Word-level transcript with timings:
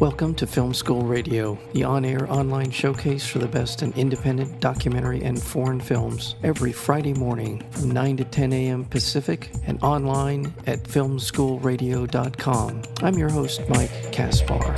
Welcome 0.00 0.34
to 0.34 0.46
Film 0.46 0.74
School 0.74 1.04
Radio, 1.04 1.58
the 1.72 1.84
on 1.84 2.04
air 2.04 2.30
online 2.30 2.70
showcase 2.70 3.26
for 3.26 3.38
the 3.38 3.48
best 3.48 3.82
in 3.82 3.94
independent 3.94 4.60
documentary 4.60 5.22
and 5.22 5.42
foreign 5.42 5.80
films, 5.80 6.34
every 6.42 6.70
Friday 6.70 7.14
morning 7.14 7.64
from 7.70 7.92
9 7.92 8.18
to 8.18 8.24
10 8.24 8.52
a.m. 8.52 8.84
Pacific 8.84 9.50
and 9.64 9.82
online 9.82 10.52
at 10.66 10.82
filmschoolradio.com. 10.82 12.82
I'm 13.02 13.14
your 13.14 13.30
host, 13.30 13.62
Mike 13.70 14.12
Kaspar. 14.12 14.76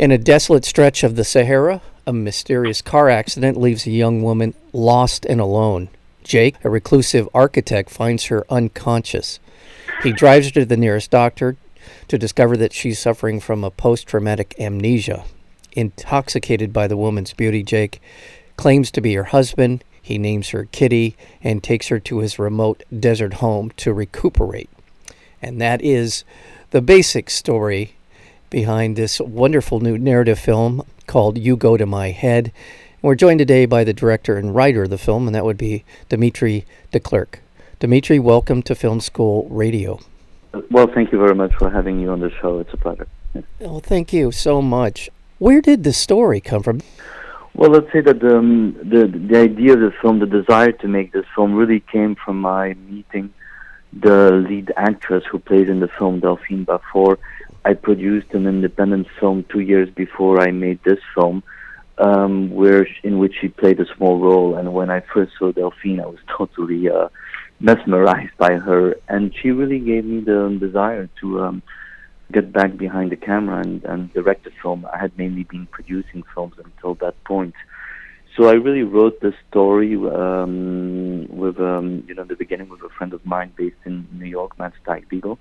In 0.00 0.10
a 0.10 0.18
desolate 0.18 0.64
stretch 0.64 1.04
of 1.04 1.14
the 1.14 1.22
Sahara, 1.22 1.80
a 2.08 2.12
mysterious 2.12 2.82
car 2.82 3.08
accident 3.08 3.56
leaves 3.56 3.86
a 3.86 3.92
young 3.92 4.20
woman 4.20 4.54
lost 4.72 5.24
and 5.26 5.40
alone. 5.40 5.90
Jake, 6.24 6.56
a 6.64 6.68
reclusive 6.68 7.28
architect, 7.32 7.88
finds 7.88 8.24
her 8.24 8.44
unconscious. 8.50 9.38
He 10.02 10.12
drives 10.12 10.46
her 10.46 10.52
to 10.52 10.64
the 10.64 10.76
nearest 10.76 11.10
doctor 11.10 11.56
to 12.08 12.18
discover 12.18 12.56
that 12.56 12.72
she's 12.72 12.98
suffering 12.98 13.40
from 13.40 13.64
a 13.64 13.70
post 13.70 14.06
traumatic 14.06 14.54
amnesia. 14.58 15.24
Intoxicated 15.72 16.72
by 16.72 16.86
the 16.86 16.96
woman's 16.96 17.32
beauty, 17.32 17.62
Jake 17.62 18.00
claims 18.56 18.90
to 18.92 19.00
be 19.00 19.14
her 19.14 19.24
husband. 19.24 19.84
He 20.00 20.18
names 20.18 20.50
her 20.50 20.64
Kitty 20.64 21.16
and 21.42 21.62
takes 21.62 21.88
her 21.88 21.98
to 22.00 22.18
his 22.18 22.38
remote 22.38 22.82
desert 22.98 23.34
home 23.34 23.72
to 23.76 23.92
recuperate. 23.92 24.70
And 25.42 25.60
that 25.60 25.82
is 25.82 26.24
the 26.70 26.80
basic 26.80 27.28
story 27.30 27.96
behind 28.48 28.96
this 28.96 29.20
wonderful 29.20 29.80
new 29.80 29.98
narrative 29.98 30.38
film 30.38 30.82
called 31.06 31.38
You 31.38 31.56
Go 31.56 31.76
to 31.76 31.86
My 31.86 32.10
Head. 32.10 32.52
We're 33.02 33.14
joined 33.14 33.38
today 33.38 33.66
by 33.66 33.84
the 33.84 33.92
director 33.92 34.36
and 34.36 34.54
writer 34.54 34.84
of 34.84 34.90
the 34.90 34.98
film, 34.98 35.26
and 35.26 35.34
that 35.34 35.44
would 35.44 35.58
be 35.58 35.84
Dimitri 36.08 36.64
de 36.90 37.00
Clercq. 37.00 37.40
Dimitri, 37.78 38.18
welcome 38.18 38.62
to 38.62 38.74
Film 38.74 39.00
School 39.00 39.46
Radio. 39.50 40.00
Well, 40.70 40.86
thank 40.86 41.12
you 41.12 41.18
very 41.18 41.34
much 41.34 41.54
for 41.56 41.68
having 41.68 42.00
you 42.00 42.10
on 42.10 42.20
the 42.20 42.30
show. 42.40 42.58
It's 42.58 42.72
a 42.72 42.78
pleasure. 42.78 43.06
Yeah. 43.34 43.42
Well, 43.60 43.80
thank 43.80 44.14
you 44.14 44.32
so 44.32 44.62
much. 44.62 45.10
Where 45.38 45.60
did 45.60 45.84
the 45.84 45.92
story 45.92 46.40
come 46.40 46.62
from? 46.62 46.80
Well, 47.54 47.70
let's 47.70 47.92
say 47.92 48.00
that 48.00 48.24
um, 48.24 48.74
the 48.82 49.06
the 49.06 49.38
idea 49.38 49.74
of 49.74 49.80
the 49.80 49.92
film, 50.00 50.20
the 50.20 50.26
desire 50.26 50.72
to 50.72 50.88
make 50.88 51.12
this 51.12 51.26
film, 51.34 51.54
really 51.54 51.80
came 51.80 52.14
from 52.14 52.40
my 52.40 52.72
meeting 52.88 53.34
the 53.92 54.30
lead 54.30 54.72
actress 54.78 55.24
who 55.30 55.38
plays 55.38 55.68
in 55.68 55.80
the 55.80 55.88
film, 55.98 56.20
Delphine 56.20 56.64
Bafour. 56.64 57.18
I 57.66 57.74
produced 57.74 58.32
an 58.32 58.46
independent 58.46 59.06
film 59.20 59.44
two 59.50 59.60
years 59.60 59.90
before 59.90 60.40
I 60.40 60.50
made 60.50 60.82
this 60.82 61.00
film, 61.14 61.42
um, 61.98 62.50
where 62.50 62.86
in 63.02 63.18
which 63.18 63.34
she 63.38 63.48
played 63.48 63.80
a 63.80 63.86
small 63.96 64.18
role. 64.18 64.56
And 64.56 64.72
when 64.72 64.88
I 64.90 65.00
first 65.00 65.32
saw 65.38 65.52
Delphine, 65.52 66.00
I 66.00 66.06
was 66.06 66.20
totally 66.26 66.88
uh, 66.88 67.08
mesmerized 67.60 68.36
by 68.38 68.54
her, 68.54 68.96
and 69.08 69.34
she 69.40 69.50
really 69.50 69.78
gave 69.78 70.04
me 70.04 70.20
the 70.20 70.56
desire 70.60 71.08
to 71.20 71.40
um, 71.40 71.62
get 72.32 72.52
back 72.52 72.76
behind 72.76 73.12
the 73.12 73.16
camera 73.16 73.60
and, 73.60 73.84
and 73.84 74.12
direct 74.12 74.46
a 74.46 74.50
film. 74.62 74.86
I 74.92 74.98
had 74.98 75.16
mainly 75.16 75.44
been 75.44 75.66
producing 75.66 76.22
films 76.34 76.54
until 76.62 76.94
that 76.96 77.22
point. 77.24 77.54
So 78.36 78.48
I 78.48 78.52
really 78.52 78.82
wrote 78.82 79.20
the 79.20 79.32
story 79.48 79.94
um, 79.94 81.26
with, 81.28 81.58
um, 81.58 82.04
you 82.06 82.14
know, 82.14 82.24
the 82.24 82.36
beginning 82.36 82.68
with 82.68 82.82
a 82.82 82.90
friend 82.90 83.14
of 83.14 83.24
mine 83.24 83.52
based 83.56 83.76
in 83.86 84.06
New 84.12 84.26
York, 84.26 84.58
Matt 84.58 84.74
Steigbigel, 84.84 85.38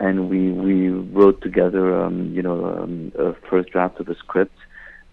and 0.00 0.28
we 0.28 0.50
we 0.50 0.88
wrote 0.88 1.40
together, 1.40 2.02
um, 2.02 2.32
you 2.34 2.42
know, 2.42 2.64
um, 2.64 3.12
a 3.16 3.34
first 3.48 3.70
draft 3.70 4.00
of 4.00 4.08
a 4.08 4.16
script. 4.16 4.56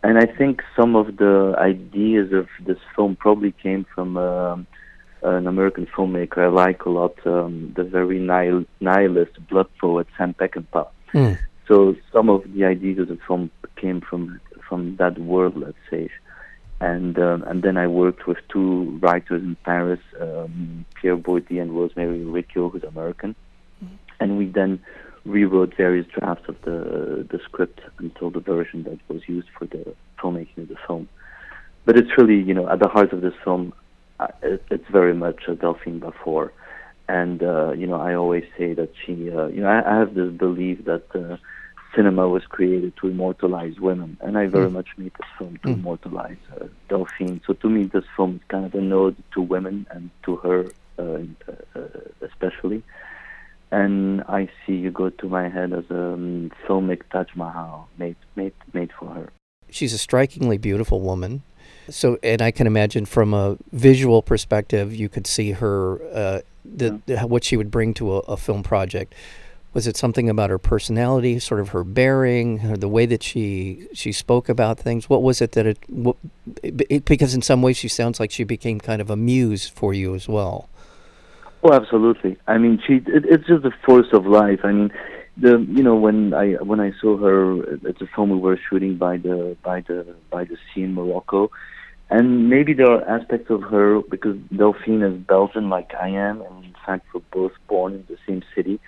And 0.01 0.17
I 0.17 0.25
think 0.25 0.63
some 0.75 0.95
of 0.95 1.17
the 1.17 1.53
ideas 1.59 2.33
of 2.33 2.47
this 2.65 2.79
film 2.95 3.15
probably 3.15 3.51
came 3.51 3.85
from 3.93 4.17
um, 4.17 4.65
an 5.23 5.47
American 5.47 5.85
filmmaker 5.85 6.39
I 6.39 6.47
like 6.47 6.85
a 6.85 6.89
lot, 6.89 7.15
um, 7.25 7.73
the 7.75 7.83
very 7.83 8.19
nihil- 8.19 8.65
nihilist 8.79 9.47
blood 9.47 9.67
poet 9.79 10.07
Sam 10.17 10.33
Peckinpah. 10.33 10.87
Mm. 11.13 11.37
So 11.67 11.95
some 12.11 12.29
of 12.29 12.43
the 12.53 12.65
ideas 12.65 12.99
of 12.99 13.07
the 13.09 13.19
film 13.27 13.51
came 13.75 14.01
from 14.01 14.39
from 14.67 14.95
that 14.97 15.17
world, 15.19 15.57
let's 15.57 15.77
say. 15.89 16.09
And 16.79 17.19
um, 17.19 17.43
and 17.43 17.61
then 17.61 17.77
I 17.77 17.87
worked 17.87 18.25
with 18.25 18.37
two 18.49 18.97
writers 19.01 19.43
in 19.43 19.55
Paris, 19.63 19.99
um, 20.19 20.85
Pierre 20.95 21.17
Bourdieu 21.17 21.61
and 21.61 21.71
Rosemary 21.71 22.23
Riccio, 22.23 22.69
who's 22.69 22.83
American, 22.83 23.35
mm. 23.83 23.89
and 24.19 24.37
we 24.37 24.47
then 24.47 24.79
rewrote 25.23 25.75
various 25.77 26.07
drafts 26.07 26.49
of 26.49 26.59
the 26.63 27.27
the 27.29 27.39
script 27.43 27.81
until 27.99 28.31
the 28.31 28.39
version 28.39 28.83
that 28.83 28.97
was 29.07 29.21
used 29.27 29.49
for 29.57 29.65
the 29.67 29.93
filmmaking 30.19 30.63
of 30.63 30.69
the 30.69 30.77
film. 30.87 31.07
But 31.85 31.97
it's 31.97 32.09
really, 32.17 32.41
you 32.41 32.53
know, 32.53 32.67
at 32.67 32.79
the 32.79 32.87
heart 32.87 33.13
of 33.13 33.21
this 33.21 33.33
film, 33.43 33.73
it, 33.73 33.73
it's 34.43 34.87
very 34.89 35.13
much 35.13 35.47
a 35.47 35.55
Delphine 35.55 35.99
Bafour. 35.99 36.51
And, 37.07 37.43
uh, 37.43 37.71
you 37.71 37.87
know, 37.87 37.99
I 37.99 38.13
always 38.15 38.45
say 38.57 38.73
that 38.73 38.93
she, 39.05 39.29
uh, 39.29 39.47
you 39.47 39.61
know, 39.61 39.67
I, 39.67 39.79
I 39.91 39.99
have 39.99 40.13
this 40.13 40.31
belief 40.31 40.85
that 40.85 41.03
uh, 41.13 41.37
cinema 41.95 42.27
was 42.27 42.43
created 42.45 42.93
to 43.01 43.07
immortalize 43.07 43.79
women. 43.79 44.17
And 44.21 44.37
I 44.37 44.47
very 44.47 44.69
mm. 44.69 44.73
much 44.73 44.89
made 44.97 45.11
this 45.19 45.29
film 45.37 45.57
to 45.57 45.67
mm. 45.67 45.73
immortalize 45.73 46.37
uh, 46.55 46.67
Delphine. 46.89 47.41
So 47.45 47.53
to 47.53 47.69
me, 47.69 47.83
this 47.83 48.05
film 48.15 48.35
is 48.35 48.41
kind 48.47 48.65
of 48.65 48.73
a 48.75 48.81
node 48.81 49.17
to 49.33 49.41
women 49.41 49.87
and 49.91 50.09
to 50.23 50.37
her 50.37 50.65
uh, 50.97 51.19
uh, 51.75 51.81
especially. 52.21 52.83
And 53.71 54.21
I 54.23 54.49
see 54.65 54.73
you 54.73 54.91
go 54.91 55.09
to 55.09 55.29
my 55.29 55.47
head 55.49 55.71
as 55.73 55.85
a 55.89 56.13
um, 56.13 56.51
filmic 56.67 57.01
Taj 57.11 57.29
Mahal 57.35 57.87
made, 57.97 58.17
made, 58.35 58.53
made 58.73 58.91
for 58.97 59.09
her. 59.09 59.29
She's 59.69 59.93
a 59.93 59.97
strikingly 59.97 60.57
beautiful 60.57 60.99
woman. 60.99 61.43
So, 61.91 62.17
and 62.23 62.41
I 62.41 62.51
can 62.51 62.67
imagine 62.67 63.05
from 63.05 63.33
a 63.33 63.57
visual 63.71 64.21
perspective, 64.21 64.95
you 64.95 65.09
could 65.09 65.27
see 65.27 65.51
her, 65.51 66.01
uh, 66.13 66.41
the, 66.63 67.01
yeah. 67.05 67.25
what 67.25 67.43
she 67.43 67.57
would 67.57 67.69
bring 67.69 67.93
to 67.95 68.15
a, 68.15 68.19
a, 68.19 68.37
film 68.37 68.63
project. 68.63 69.13
Was 69.73 69.87
it 69.87 69.97
something 69.97 70.29
about 70.29 70.49
her 70.49 70.57
personality, 70.57 71.39
sort 71.39 71.59
of 71.59 71.69
her 71.69 71.83
bearing, 71.83 72.59
her, 72.59 72.75
the 72.75 72.89
way 72.89 73.05
that 73.05 73.23
she 73.23 73.87
she 73.93 74.11
spoke 74.11 74.49
about 74.49 74.77
things? 74.77 75.09
What 75.09 75.23
was 75.23 75.41
it 75.41 75.53
that 75.53 75.65
it, 75.65 75.77
what, 75.87 76.17
it, 76.61 77.05
Because 77.05 77.33
in 77.33 77.41
some 77.41 77.61
ways, 77.61 77.77
she 77.77 77.87
sounds 77.87 78.19
like 78.19 78.31
she 78.31 78.43
became 78.43 78.79
kind 78.79 79.01
of 79.01 79.09
a 79.09 79.15
muse 79.15 79.67
for 79.69 79.93
you 79.93 80.13
as 80.13 80.27
well. 80.27 80.67
Oh, 81.63 81.73
absolutely. 81.73 82.37
I 82.47 82.57
mean, 82.57 82.81
she 82.85 82.95
it, 82.95 83.25
it's 83.25 83.47
just 83.47 83.63
the 83.63 83.71
force 83.85 84.07
of 84.11 84.25
life. 84.25 84.59
I 84.63 84.71
mean, 84.71 84.91
the 85.37 85.65
you 85.69 85.83
know 85.83 85.95
when 85.95 86.33
I 86.33 86.53
when 86.53 86.79
I 86.79 86.91
saw 86.99 87.17
her, 87.17 87.61
at 87.87 87.97
the 87.99 88.07
film 88.13 88.29
we 88.29 88.37
were 88.37 88.59
shooting 88.69 88.97
by 88.97 89.17
the 89.17 89.55
by 89.63 89.81
the 89.81 90.15
by 90.29 90.43
the 90.43 90.57
sea 90.73 90.83
in 90.83 90.93
Morocco 90.93 91.49
and 92.11 92.49
maybe 92.49 92.73
there 92.73 92.91
are 92.91 93.07
aspects 93.07 93.49
of 93.49 93.63
her 93.63 94.01
because 94.01 94.37
Delphine 94.53 95.01
is 95.01 95.17
Belgian 95.17 95.69
like 95.69 95.91
I 95.95 96.09
am, 96.09 96.41
and 96.41 96.65
in 96.65 96.75
fact 96.85 97.05
we're 97.13 97.21
both 97.31 97.53
born 97.69 97.93
in 97.93 98.05
the 98.09 98.17
same 98.27 98.43
city. 98.53 98.81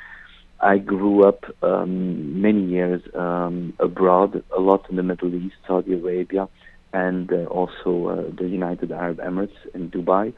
I 0.60 0.78
grew 0.78 1.26
up 1.26 1.46
um, 1.64 2.42
many 2.42 2.66
years 2.66 3.02
um, 3.16 3.74
abroad, 3.80 4.44
a 4.56 4.60
lot 4.60 4.90
in 4.90 4.98
the 4.98 5.04
Middle 5.04 5.34
East, 5.34 5.56
Saudi 5.66 5.94
Arabia, 5.94 6.50
and 6.92 7.32
uh, 7.32 7.46
also 7.46 8.08
uh, 8.10 8.36
the 8.38 8.48
United 8.48 8.92
Arab 8.92 9.20
Emirates 9.20 9.56
in 9.74 9.90
Dubai. 9.90 10.34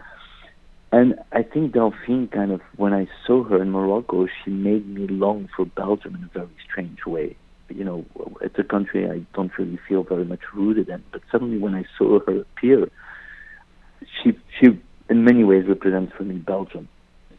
And 0.91 1.15
I 1.31 1.41
think 1.41 1.73
Delphine 1.73 2.27
kind 2.27 2.51
of, 2.51 2.61
when 2.77 2.93
I 2.93 3.07
saw 3.25 3.43
her 3.45 3.59
in 3.61 3.71
Morocco, 3.71 4.27
she 4.43 4.51
made 4.51 4.87
me 4.87 5.07
long 5.07 5.49
for 5.55 5.65
Belgium 5.65 6.15
in 6.15 6.23
a 6.23 6.39
very 6.39 6.55
strange 6.69 7.03
way 7.07 7.35
you 7.69 7.83
know, 7.83 8.05
it's 8.41 8.57
a 8.59 8.63
country 8.63 9.09
I 9.09 9.25
don't 9.33 9.51
really 9.57 9.79
feel 9.87 10.03
very 10.03 10.25
much 10.25 10.41
rooted 10.53 10.89
in. 10.89 11.03
But 11.11 11.21
suddenly, 11.31 11.57
when 11.57 11.75
I 11.75 11.85
saw 11.97 12.19
her 12.25 12.41
appear, 12.41 12.89
she 14.23 14.37
she 14.59 14.79
in 15.09 15.23
many 15.23 15.43
ways 15.43 15.65
represents 15.67 16.13
for 16.15 16.23
me 16.23 16.35
Belgium, 16.35 16.87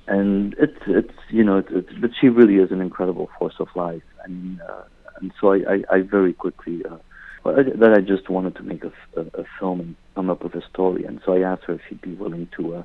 and 0.06 0.54
it's 0.58 0.78
it's 0.86 1.14
you 1.30 1.44
know 1.44 1.58
it's, 1.58 1.68
it's 1.70 1.92
but 2.00 2.10
she 2.20 2.28
really 2.28 2.56
is 2.56 2.70
an 2.70 2.80
incredible 2.80 3.28
force 3.38 3.54
of 3.60 3.68
life. 3.74 4.02
Mean, 4.28 4.60
uh, 4.68 4.82
and 5.20 5.32
so 5.40 5.52
I 5.52 5.56
I, 5.56 5.96
I 5.96 6.00
very 6.02 6.32
quickly. 6.32 6.82
Uh, 6.84 6.98
that 7.44 7.94
I 7.96 8.00
just 8.00 8.28
wanted 8.28 8.56
to 8.56 8.64
make 8.64 8.82
a, 8.82 8.92
a, 9.16 9.42
a 9.42 9.44
film 9.60 9.78
and 9.78 9.94
come 10.16 10.30
up 10.30 10.42
with 10.42 10.56
a 10.56 10.62
story, 10.68 11.04
and 11.04 11.20
so 11.24 11.34
I 11.34 11.48
asked 11.48 11.62
her 11.68 11.74
if 11.74 11.80
she'd 11.88 12.00
be 12.00 12.12
willing 12.12 12.48
to 12.56 12.76
uh, 12.76 12.82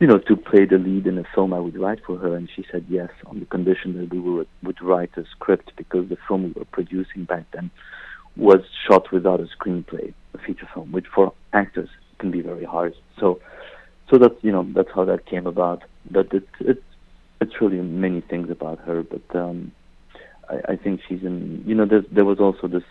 you 0.00 0.06
know, 0.06 0.18
to 0.18 0.34
play 0.34 0.64
the 0.64 0.78
lead 0.78 1.06
in 1.06 1.18
a 1.18 1.24
film 1.34 1.52
I 1.52 1.60
would 1.60 1.78
write 1.78 2.00
for 2.04 2.16
her, 2.16 2.34
and 2.34 2.48
she 2.56 2.64
said 2.72 2.86
yes 2.88 3.10
on 3.26 3.38
the 3.38 3.46
condition 3.46 3.98
that 4.00 4.10
we 4.10 4.18
would, 4.18 4.48
would 4.62 4.80
write 4.80 5.10
a 5.18 5.24
script 5.30 5.72
because 5.76 6.08
the 6.08 6.16
film 6.26 6.44
we 6.44 6.52
were 6.52 6.64
producing 6.64 7.24
back 7.24 7.44
then 7.52 7.70
was 8.34 8.60
shot 8.88 9.12
without 9.12 9.40
a 9.40 9.48
screenplay, 9.56 10.14
a 10.32 10.38
feature 10.38 10.66
film, 10.72 10.90
which 10.90 11.06
for 11.14 11.34
actors 11.52 11.90
can 12.18 12.30
be 12.30 12.40
very 12.40 12.64
hard. 12.64 12.94
So, 13.18 13.40
so 14.10 14.16
that 14.18 14.42
you 14.42 14.50
know, 14.50 14.66
that's 14.74 14.88
how 14.94 15.04
that 15.04 15.26
came 15.26 15.46
about. 15.46 15.82
But 16.10 16.32
it's 16.32 16.46
it's 16.60 16.82
it's 17.42 17.60
really 17.60 17.82
many 17.82 18.22
things 18.22 18.50
about 18.50 18.78
her, 18.80 19.02
but 19.02 19.36
um, 19.38 19.70
I, 20.48 20.72
I 20.72 20.76
think 20.76 21.02
she's 21.06 21.22
in. 21.22 21.62
You 21.66 21.74
know, 21.74 21.84
there 21.84 22.04
there 22.10 22.24
was 22.24 22.40
also 22.40 22.68
this 22.68 22.84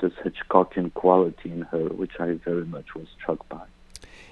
this 0.00 0.12
Hitchcockian 0.24 0.94
quality 0.94 1.50
in 1.50 1.62
her, 1.62 1.88
which 1.88 2.12
I 2.20 2.38
very 2.44 2.66
much 2.66 2.94
was 2.94 3.06
struck 3.20 3.48
by. 3.48 3.64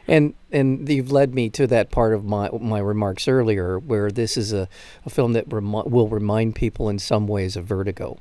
And 0.09 0.35
and 0.51 0.89
you've 0.89 1.13
led 1.13 1.35
me 1.35 1.49
to 1.51 1.67
that 1.69 1.91
part 1.91 2.15
of 2.15 2.25
my 2.25 2.51
my 2.61 2.79
remarks 2.79 3.29
earlier, 3.29 3.79
where 3.79 4.11
this 4.11 4.37
is 4.37 4.53
a, 4.53 4.69
a 5.07 5.11
film 5.11 5.33
that 5.35 5.45
remi- 5.53 5.85
will 5.87 6.09
remind 6.09 6.55
people 6.55 6.89
in 6.89 6.99
some 6.99 7.27
ways 7.27 7.57
of 7.57 7.67
Vertigo, 7.67 8.19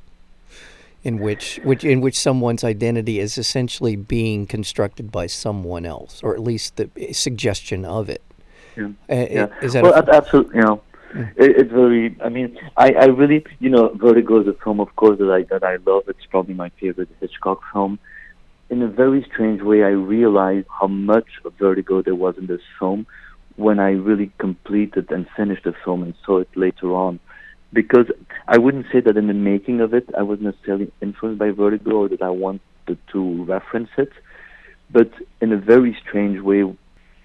in 1.04 1.20
which 1.20 1.60
which 1.64 1.84
in 1.84 2.02
which 2.02 2.20
someone's 2.20 2.64
identity 2.64 3.20
is 3.20 3.38
essentially 3.38 3.96
being 3.96 4.46
constructed 4.46 5.12
by 5.12 5.26
someone 5.26 5.86
else, 5.86 6.22
or 6.22 6.34
at 6.34 6.42
least 6.42 6.76
the 6.76 6.90
suggestion 7.12 7.86
of 7.86 8.10
it. 8.10 8.22
Yeah. 8.76 8.90
Uh, 9.10 9.28
yeah. 9.30 9.48
Is 9.62 9.74
that 9.74 9.84
well, 9.84 9.94
a, 9.94 10.16
absolutely? 10.16 10.58
You 10.58 10.62
know, 10.64 10.82
Mm. 11.14 11.32
It, 11.38 11.58
it's 11.58 11.72
very. 11.72 12.16
I 12.24 12.30
mean, 12.30 12.58
I, 12.78 12.92
I 12.92 13.06
really, 13.06 13.44
you 13.60 13.70
know, 13.70 13.90
Vertigo 13.96 14.42
is 14.42 14.48
a 14.48 14.54
film, 14.54 14.80
of 14.80 14.96
course, 14.96 15.18
that 15.20 15.32
I 15.32 15.44
that 15.44 15.64
I 15.64 15.78
love. 15.78 16.04
It's 16.08 16.26
probably 16.30 16.54
my 16.54 16.70
favorite 16.80 17.10
Hitchcock 17.20 17.62
film. 17.74 18.00
In 18.70 18.84
a 18.84 18.88
very 18.88 19.26
strange 19.34 19.62
way, 19.64 19.84
I 19.84 19.90
realized 19.90 20.68
how 20.80 20.88
much 20.88 21.26
of 21.44 21.54
Vertigo 21.58 22.04
there 22.04 22.14
was 22.14 22.38
in 22.38 22.46
this 22.46 22.62
film 22.78 23.08
when 23.56 23.80
I 23.80 23.92
really 23.92 24.32
completed 24.38 25.12
and 25.12 25.28
finished 25.36 25.64
the 25.64 25.74
film 25.84 26.04
and 26.04 26.14
saw 26.24 26.40
it 26.40 26.50
later 26.56 26.94
on. 26.94 27.20
Because 27.74 28.06
I 28.48 28.60
wouldn't 28.60 28.86
say 28.92 29.00
that 29.02 29.18
in 29.18 29.28
the 29.28 29.34
making 29.34 29.82
of 29.82 29.94
it, 29.96 30.08
I 30.16 30.22
was 30.22 30.40
necessarily 30.40 30.92
influenced 31.02 31.40
by 31.40 31.50
Vertigo 31.50 32.04
or 32.04 32.10
that 32.10 32.22
I 32.22 32.30
wanted 32.30 32.62
to 33.12 33.44
reference 33.46 33.90
it. 33.98 34.12
But 34.92 35.12
in 35.42 35.52
a 35.52 35.58
very 35.58 35.98
strange 36.08 36.40
way, 36.40 36.64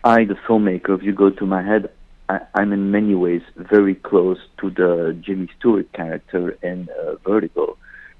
I, 0.02 0.24
the 0.24 0.34
filmmaker, 0.34 0.96
if 0.96 1.02
you 1.02 1.12
go 1.12 1.28
to 1.30 1.46
my 1.46 1.62
head, 1.62 1.90
I, 2.28 2.40
am 2.54 2.72
in 2.72 2.90
many 2.90 3.14
ways 3.14 3.42
very 3.56 3.94
close 3.94 4.38
to 4.60 4.70
the 4.70 5.16
Jimmy 5.20 5.48
Stewart 5.58 5.92
character 5.92 6.56
in 6.62 6.88
uh, 7.02 7.16
Vertigo, 7.16 7.76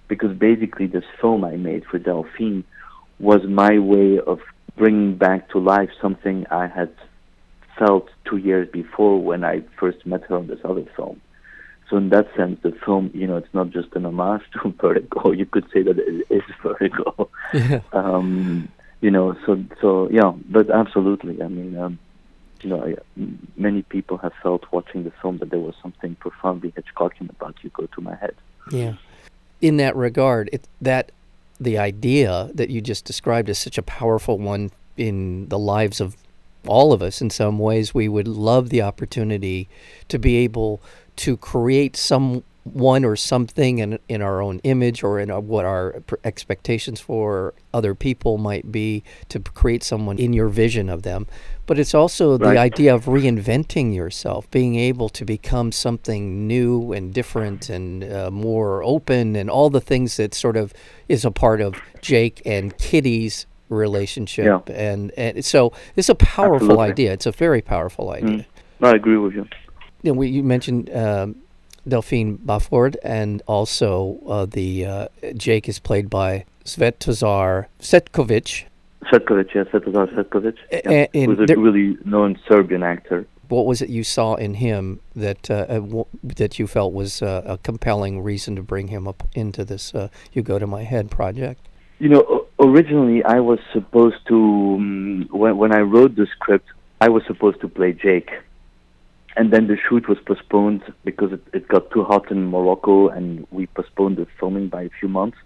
because 0.08 0.36
basically 0.36 0.86
this 0.86 1.04
film 1.20 1.44
I 1.44 1.56
made 1.56 1.84
for 1.86 1.98
Delphine 1.98 2.64
was 3.18 3.42
my 3.44 3.78
way 3.78 4.18
of 4.18 4.40
bringing 4.76 5.16
back 5.16 5.48
to 5.50 5.58
life 5.58 5.90
something 6.00 6.46
I 6.50 6.66
had 6.66 6.92
felt 7.78 8.08
two 8.24 8.36
years 8.36 8.68
before 8.70 9.20
when 9.20 9.44
I 9.44 9.62
first 9.78 10.04
met 10.06 10.24
her 10.24 10.36
on 10.36 10.46
this 10.46 10.60
other 10.64 10.84
film. 10.96 11.20
So 11.90 11.96
in 11.98 12.08
that 12.10 12.26
sense, 12.36 12.58
the 12.62 12.72
film, 12.84 13.10
you 13.14 13.26
know, 13.26 13.36
it's 13.36 13.52
not 13.52 13.70
just 13.70 13.94
an 13.94 14.06
homage 14.06 14.42
to 14.52 14.74
Vertigo. 14.80 15.32
You 15.32 15.46
could 15.46 15.66
say 15.72 15.82
that 15.82 15.98
it 15.98 16.26
is 16.30 16.42
Vertigo. 16.62 17.30
Yeah. 17.52 17.80
Um, 17.92 18.68
you 19.00 19.10
know, 19.10 19.36
so 19.44 19.62
so 19.80 20.08
yeah, 20.10 20.32
but 20.48 20.70
absolutely. 20.70 21.42
I 21.42 21.48
mean, 21.48 21.76
um, 21.76 21.98
you 22.62 22.70
know, 22.70 22.82
I, 22.82 22.96
many 23.56 23.82
people 23.82 24.16
have 24.18 24.32
felt 24.42 24.64
watching 24.72 25.04
the 25.04 25.12
film 25.20 25.38
that 25.38 25.50
there 25.50 25.58
was 25.58 25.74
something 25.82 26.14
profoundly 26.16 26.72
Hitchcockian 26.72 27.28
about 27.28 27.56
You 27.62 27.70
Go 27.70 27.86
to 27.86 28.00
My 28.00 28.14
Head. 28.16 28.34
Yeah. 28.70 28.94
In 29.60 29.76
that 29.76 29.94
regard, 29.94 30.48
it, 30.52 30.66
that 30.80 31.12
the 31.64 31.78
idea 31.78 32.50
that 32.54 32.70
you 32.70 32.80
just 32.80 33.04
described 33.04 33.48
is 33.48 33.58
such 33.58 33.78
a 33.78 33.82
powerful 33.82 34.38
one 34.38 34.70
in 34.96 35.48
the 35.48 35.58
lives 35.58 36.00
of 36.00 36.16
all 36.66 36.92
of 36.92 37.02
us 37.02 37.20
in 37.20 37.30
some 37.30 37.58
ways. 37.58 37.94
We 37.94 38.08
would 38.08 38.28
love 38.28 38.70
the 38.70 38.82
opportunity 38.82 39.68
to 40.08 40.18
be 40.18 40.36
able 40.36 40.80
to 41.16 41.36
create 41.36 41.96
some 41.96 42.44
one 42.64 43.04
or 43.04 43.14
something 43.14 43.78
in 43.78 43.98
in 44.08 44.22
our 44.22 44.40
own 44.40 44.58
image 44.60 45.02
or 45.04 45.20
in 45.20 45.28
what 45.46 45.66
our 45.66 46.02
expectations 46.24 46.98
for 46.98 47.52
other 47.74 47.94
people 47.94 48.38
might 48.38 48.72
be 48.72 49.04
to 49.28 49.38
create 49.38 49.82
someone 49.82 50.18
in 50.18 50.32
your 50.32 50.48
vision 50.48 50.88
of 50.88 51.02
them 51.02 51.26
but 51.66 51.78
it's 51.78 51.94
also 51.94 52.38
right. 52.38 52.54
the 52.54 52.58
idea 52.58 52.94
of 52.94 53.04
reinventing 53.04 53.94
yourself 53.94 54.50
being 54.50 54.76
able 54.76 55.10
to 55.10 55.26
become 55.26 55.70
something 55.72 56.46
new 56.46 56.92
and 56.92 57.12
different 57.12 57.68
and 57.68 58.02
uh, 58.04 58.30
more 58.30 58.82
open 58.82 59.36
and 59.36 59.50
all 59.50 59.68
the 59.68 59.80
things 59.80 60.16
that 60.16 60.34
sort 60.34 60.56
of 60.56 60.72
is 61.06 61.24
a 61.24 61.30
part 61.30 61.60
of 61.60 61.74
Jake 62.00 62.40
and 62.46 62.76
Kitty's 62.78 63.44
relationship 63.68 64.68
yeah. 64.70 64.74
and 64.74 65.10
and 65.18 65.44
so 65.44 65.70
it's 65.96 66.08
a 66.08 66.14
powerful 66.14 66.66
Absolutely. 66.66 66.90
idea 66.90 67.12
it's 67.12 67.26
a 67.26 67.32
very 67.32 67.60
powerful 67.60 68.10
idea 68.10 68.38
mm. 68.38 68.46
I 68.80 68.92
agree 68.92 69.18
with 69.18 69.34
you 69.34 69.46
you, 70.02 70.12
know, 70.12 70.18
we, 70.18 70.28
you 70.28 70.42
mentioned 70.42 70.94
um, 70.94 71.36
Delphine 71.86 72.38
Baford, 72.38 72.96
and 73.02 73.42
also 73.46 74.18
uh, 74.26 74.46
the 74.46 74.86
uh, 74.86 75.08
Jake 75.36 75.68
is 75.68 75.78
played 75.78 76.08
by 76.08 76.44
Svetozar 76.64 77.66
Setkovic. 77.80 78.64
Cvetkovic, 79.04 79.54
yes, 79.54 79.66
Svetozar 79.68 80.12
Setkovic. 80.14 80.56
Yeah. 80.72 81.06
Who's 81.26 81.38
a 81.38 81.46
there, 81.46 81.58
really 81.58 81.98
known 82.04 82.38
Serbian 82.48 82.82
actor. 82.82 83.26
What 83.48 83.66
was 83.66 83.82
it 83.82 83.90
you 83.90 84.02
saw 84.02 84.34
in 84.34 84.54
him 84.54 85.00
that 85.14 85.50
uh, 85.50 85.66
uh 85.68 85.74
w- 85.74 86.06
that 86.22 86.58
you 86.58 86.66
felt 86.66 86.94
was 86.94 87.22
uh, 87.22 87.42
a 87.44 87.58
compelling 87.58 88.22
reason 88.22 88.56
to 88.56 88.62
bring 88.62 88.88
him 88.88 89.06
up 89.06 89.28
into 89.34 89.64
this 89.64 89.94
uh, 89.94 90.08
"You 90.32 90.42
Go 90.42 90.58
to 90.58 90.66
My 90.66 90.84
Head" 90.84 91.10
project? 91.10 91.68
You 91.98 92.08
know, 92.08 92.46
originally 92.58 93.22
I 93.22 93.40
was 93.40 93.58
supposed 93.72 94.26
to 94.28 94.36
um, 94.78 95.28
when 95.30 95.58
when 95.58 95.72
I 95.72 95.80
wrote 95.80 96.16
the 96.16 96.26
script, 96.34 96.68
I 97.00 97.10
was 97.10 97.22
supposed 97.26 97.60
to 97.60 97.68
play 97.68 97.92
Jake 97.92 98.30
and 99.36 99.52
then 99.52 99.66
the 99.66 99.76
shoot 99.76 100.08
was 100.08 100.18
postponed 100.24 100.82
because 101.04 101.32
it, 101.32 101.42
it 101.52 101.68
got 101.68 101.90
too 101.90 102.04
hot 102.04 102.30
in 102.30 102.46
Morocco, 102.46 103.08
and 103.08 103.46
we 103.50 103.66
postponed 103.66 104.16
the 104.16 104.26
filming 104.38 104.68
by 104.68 104.82
a 104.82 104.90
few 105.00 105.08
months. 105.08 105.38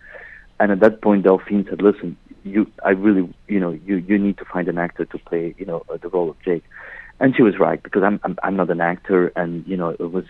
And 0.60 0.72
at 0.72 0.80
that 0.80 1.00
point, 1.00 1.24
Delphine 1.24 1.66
said, 1.68 1.80
"Listen, 1.80 2.16
you, 2.44 2.70
I 2.84 2.90
really, 2.90 3.32
you 3.46 3.60
know, 3.60 3.70
you 3.70 3.96
you 3.96 4.18
need 4.18 4.38
to 4.38 4.44
find 4.44 4.68
an 4.68 4.78
actor 4.78 5.04
to 5.06 5.18
play, 5.18 5.54
you 5.58 5.64
know, 5.64 5.84
uh, 5.92 5.96
the 5.96 6.08
role 6.08 6.30
of 6.30 6.36
Jake." 6.42 6.64
And 7.20 7.34
she 7.34 7.42
was 7.42 7.58
right 7.58 7.82
because 7.82 8.02
I'm 8.02 8.20
I'm, 8.24 8.36
I'm 8.42 8.56
not 8.56 8.70
an 8.70 8.80
actor, 8.80 9.32
and 9.36 9.66
you 9.66 9.76
know, 9.76 9.90
it 9.90 10.12
was 10.12 10.24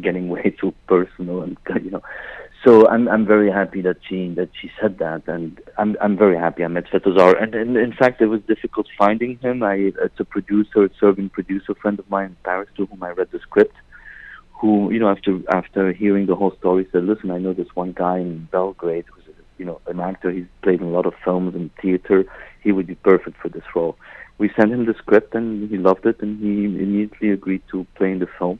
getting 0.00 0.28
way 0.34 0.54
too 0.60 0.74
personal, 0.88 1.42
and 1.42 1.56
you 1.82 1.90
know, 1.90 2.02
so 2.64 2.88
I'm 2.88 3.08
I'm 3.08 3.26
very 3.26 3.50
happy 3.50 3.82
that 3.82 3.98
she 4.08 4.28
that 4.36 4.48
she 4.60 4.70
said 4.80 4.98
that, 4.98 5.28
and 5.28 5.60
I'm 5.76 5.96
I'm 6.00 6.16
very 6.16 6.36
happy 6.36 6.64
I 6.64 6.68
met 6.68 6.86
Svetozar. 6.86 7.40
And, 7.40 7.54
and 7.54 7.76
in 7.76 7.92
fact, 7.92 8.22
it 8.22 8.26
was 8.26 8.40
difficult 8.48 8.86
finding 8.96 9.38
him. 9.38 9.62
I 9.62 9.92
it's 10.06 10.18
a 10.18 10.24
producer, 10.24 10.84
a 10.84 10.90
Serbian 10.98 11.28
producer 11.28 11.74
friend 11.74 11.98
of 11.98 12.08
mine 12.08 12.30
in 12.30 12.36
Paris 12.42 12.70
to 12.76 12.86
whom 12.86 13.02
I 13.02 13.10
read 13.10 13.28
the 13.32 13.38
script, 13.40 13.76
who 14.60 14.90
you 14.90 14.98
know 14.98 15.10
after 15.10 15.40
after 15.50 15.92
hearing 15.92 16.26
the 16.26 16.36
whole 16.36 16.56
story 16.56 16.88
said, 16.90 17.04
listen, 17.04 17.30
I 17.30 17.38
know 17.38 17.52
this 17.52 17.74
one 17.74 17.92
guy 17.92 18.18
in 18.18 18.48
Belgrade 18.50 19.04
who's 19.12 19.24
you 19.58 19.66
know 19.66 19.80
an 19.86 20.00
actor. 20.00 20.30
He's 20.30 20.46
played 20.62 20.80
in 20.80 20.86
a 20.86 20.90
lot 20.90 21.06
of 21.06 21.14
films 21.22 21.54
and 21.54 21.70
theater. 21.82 22.24
He 22.62 22.72
would 22.72 22.86
be 22.86 22.94
perfect 22.94 23.36
for 23.42 23.50
this 23.50 23.64
role. 23.74 23.96
We 24.38 24.50
sent 24.56 24.72
him 24.72 24.86
the 24.86 24.94
script 24.94 25.34
and 25.34 25.70
he 25.70 25.76
loved 25.76 26.06
it, 26.06 26.20
and 26.22 26.40
he 26.40 26.64
immediately 26.64 27.30
agreed 27.30 27.62
to 27.72 27.86
play 27.96 28.10
in 28.12 28.20
the 28.20 28.28
film. 28.38 28.58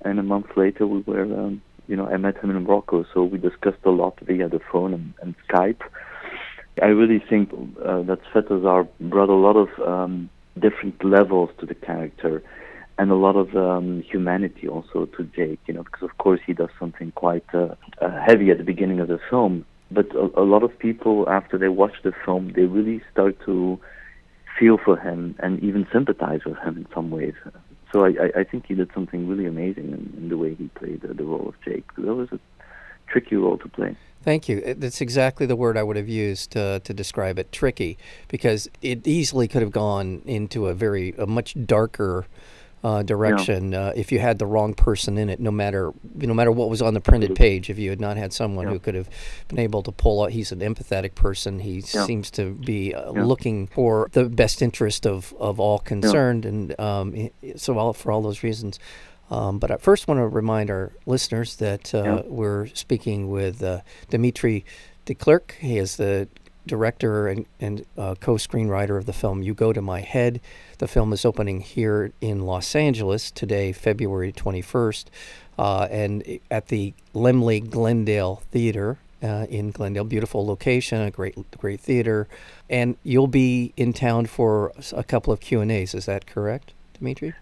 And 0.00 0.18
a 0.18 0.22
month 0.22 0.56
later, 0.56 0.86
we 0.86 1.00
were. 1.00 1.24
Um, 1.24 1.60
you 1.86 1.96
know, 1.96 2.06
I 2.06 2.16
met 2.16 2.36
him 2.38 2.50
in 2.50 2.62
Morocco, 2.62 3.04
so 3.12 3.24
we 3.24 3.38
discussed 3.38 3.84
a 3.84 3.90
lot 3.90 4.18
via 4.20 4.48
the 4.48 4.60
phone 4.70 4.94
and, 4.94 5.14
and 5.20 5.34
Skype. 5.48 5.80
I 6.82 6.86
really 6.86 7.22
think 7.28 7.52
uh, 7.52 8.02
that 8.02 8.18
Svetozar 8.32 8.88
brought 9.00 9.28
a 9.28 9.34
lot 9.34 9.56
of 9.56 9.68
um, 9.86 10.28
different 10.58 11.04
levels 11.04 11.50
to 11.60 11.66
the 11.66 11.74
character 11.74 12.42
and 12.98 13.10
a 13.10 13.14
lot 13.14 13.36
of 13.36 13.56
um, 13.56 14.02
humanity 14.02 14.68
also 14.68 15.06
to 15.16 15.24
Jake, 15.24 15.60
you 15.66 15.74
know, 15.74 15.82
because 15.82 16.02
of 16.02 16.16
course 16.18 16.40
he 16.46 16.52
does 16.52 16.68
something 16.78 17.12
quite 17.12 17.44
uh, 17.52 17.74
uh, 18.00 18.20
heavy 18.24 18.50
at 18.50 18.58
the 18.58 18.64
beginning 18.64 19.00
of 19.00 19.08
the 19.08 19.18
film. 19.30 19.64
But 19.90 20.14
a, 20.14 20.40
a 20.40 20.44
lot 20.44 20.62
of 20.62 20.78
people, 20.78 21.28
after 21.28 21.58
they 21.58 21.68
watch 21.68 21.94
the 22.02 22.12
film, 22.24 22.52
they 22.54 22.62
really 22.62 23.02
start 23.12 23.36
to 23.46 23.80
feel 24.58 24.78
for 24.78 24.96
him 24.96 25.34
and 25.40 25.62
even 25.62 25.86
sympathize 25.92 26.40
with 26.46 26.58
him 26.58 26.76
in 26.76 26.86
some 26.94 27.10
ways. 27.10 27.34
So 27.94 28.04
I, 28.04 28.40
I 28.40 28.42
think 28.42 28.66
he 28.66 28.74
did 28.74 28.90
something 28.92 29.28
really 29.28 29.46
amazing 29.46 29.84
in, 29.84 30.12
in 30.16 30.28
the 30.28 30.36
way 30.36 30.56
he 30.56 30.66
played 30.74 31.02
the, 31.02 31.14
the 31.14 31.22
role 31.22 31.48
of 31.48 31.54
Jake. 31.64 31.84
That 31.96 32.12
was 32.12 32.28
a 32.32 32.40
tricky 33.06 33.36
role 33.36 33.56
to 33.58 33.68
play. 33.68 33.96
Thank 34.24 34.48
you. 34.48 34.74
That's 34.74 35.00
exactly 35.00 35.46
the 35.46 35.54
word 35.54 35.78
I 35.78 35.84
would 35.84 35.94
have 35.94 36.08
used 36.08 36.50
to, 36.50 36.80
to 36.80 36.92
describe 36.92 37.38
it. 37.38 37.52
Tricky, 37.52 37.96
because 38.26 38.68
it 38.82 39.06
easily 39.06 39.46
could 39.46 39.62
have 39.62 39.70
gone 39.70 40.22
into 40.24 40.66
a 40.66 40.74
very 40.74 41.14
a 41.18 41.26
much 41.26 41.54
darker 41.66 42.26
uh, 42.84 43.02
direction 43.02 43.72
yeah. 43.72 43.86
uh, 43.86 43.92
if 43.96 44.12
you 44.12 44.18
had 44.18 44.38
the 44.38 44.46
wrong 44.46 44.74
person 44.74 45.16
in 45.16 45.30
it. 45.30 45.40
No 45.40 45.50
matter 45.50 45.92
no 46.14 46.34
matter 46.34 46.52
what 46.52 46.68
was 46.68 46.82
on 46.82 46.92
the 46.92 47.00
printed 47.00 47.34
page, 47.34 47.70
if 47.70 47.78
you 47.78 47.88
had 47.88 48.00
not 48.00 48.18
had 48.18 48.32
someone 48.32 48.66
yeah. 48.66 48.72
who 48.72 48.78
could 48.78 48.94
have 48.94 49.08
been 49.48 49.58
able 49.58 49.82
to 49.82 49.90
pull 49.90 50.22
out, 50.22 50.30
he's 50.30 50.52
an 50.52 50.60
empathetic 50.60 51.14
person. 51.14 51.60
He 51.60 51.82
yeah. 51.94 52.04
seems 52.04 52.30
to 52.32 52.52
be 52.52 52.94
uh, 52.94 53.10
looking 53.10 53.68
for 53.68 54.10
the 54.12 54.26
best 54.26 54.60
interest 54.60 55.06
of, 55.06 55.32
of 55.40 55.58
all 55.58 55.78
concerned, 55.78 56.44
and 56.44 56.78
um, 56.78 57.30
so 57.56 57.78
all, 57.78 57.94
for 57.94 58.12
all 58.12 58.20
those 58.20 58.42
reasons. 58.42 58.78
Um, 59.30 59.58
but 59.58 59.70
I 59.70 59.78
first 59.78 60.06
want 60.06 60.18
to 60.18 60.28
remind 60.28 60.70
our 60.70 60.92
listeners 61.06 61.56
that 61.56 61.94
uh, 61.94 62.22
we're 62.26 62.66
speaking 62.74 63.30
with 63.30 63.62
uh, 63.62 63.80
Dimitri 64.10 64.66
de 65.06 65.14
Clercq. 65.14 65.52
He 65.54 65.78
is 65.78 65.96
the 65.96 66.28
director 66.66 67.28
and, 67.28 67.46
and 67.60 67.84
uh, 67.96 68.14
co-screenwriter 68.20 68.96
of 68.96 69.06
the 69.06 69.12
film 69.12 69.42
You 69.42 69.54
Go 69.54 69.72
to 69.72 69.82
My 69.82 70.00
Head. 70.00 70.40
The 70.78 70.88
film 70.88 71.12
is 71.12 71.24
opening 71.24 71.60
here 71.60 72.12
in 72.20 72.42
Los 72.46 72.74
Angeles 72.74 73.30
today, 73.30 73.72
February 73.72 74.32
21st, 74.32 75.06
uh, 75.58 75.88
and 75.90 76.40
at 76.50 76.68
the 76.68 76.94
Laemmle 77.14 77.70
Glendale 77.70 78.42
Theater 78.50 78.98
uh, 79.22 79.46
in 79.48 79.70
Glendale. 79.70 80.04
Beautiful 80.04 80.46
location, 80.46 81.00
a 81.00 81.10
great 81.10 81.36
great 81.58 81.80
theater, 81.80 82.28
and 82.68 82.96
you'll 83.02 83.26
be 83.26 83.72
in 83.76 83.92
town 83.92 84.26
for 84.26 84.72
a 84.92 85.04
couple 85.04 85.32
of 85.32 85.40
Q 85.40 85.60
and 85.60 85.72
A's. 85.72 85.94
Is 85.94 86.06
that 86.06 86.26
correct, 86.26 86.72
Dimitri? 86.98 87.34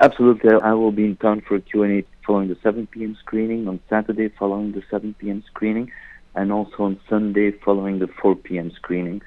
Absolutely. 0.00 0.50
I 0.62 0.72
will 0.72 0.92
be 0.92 1.04
in 1.04 1.16
town 1.16 1.42
for 1.42 1.56
a 1.56 1.60
Q&A 1.60 2.04
following 2.26 2.48
the 2.48 2.56
7 2.62 2.86
p.m. 2.86 3.16
screening 3.20 3.68
on 3.68 3.80
Saturday 3.90 4.28
following 4.28 4.72
the 4.72 4.82
7 4.90 5.14
p.m. 5.18 5.42
screening 5.46 5.92
and 6.34 6.52
also 6.52 6.84
on 6.84 7.00
Sunday 7.08 7.52
following 7.64 7.98
the 7.98 8.08
4 8.20 8.36
p.m. 8.36 8.70
screening. 8.76 9.22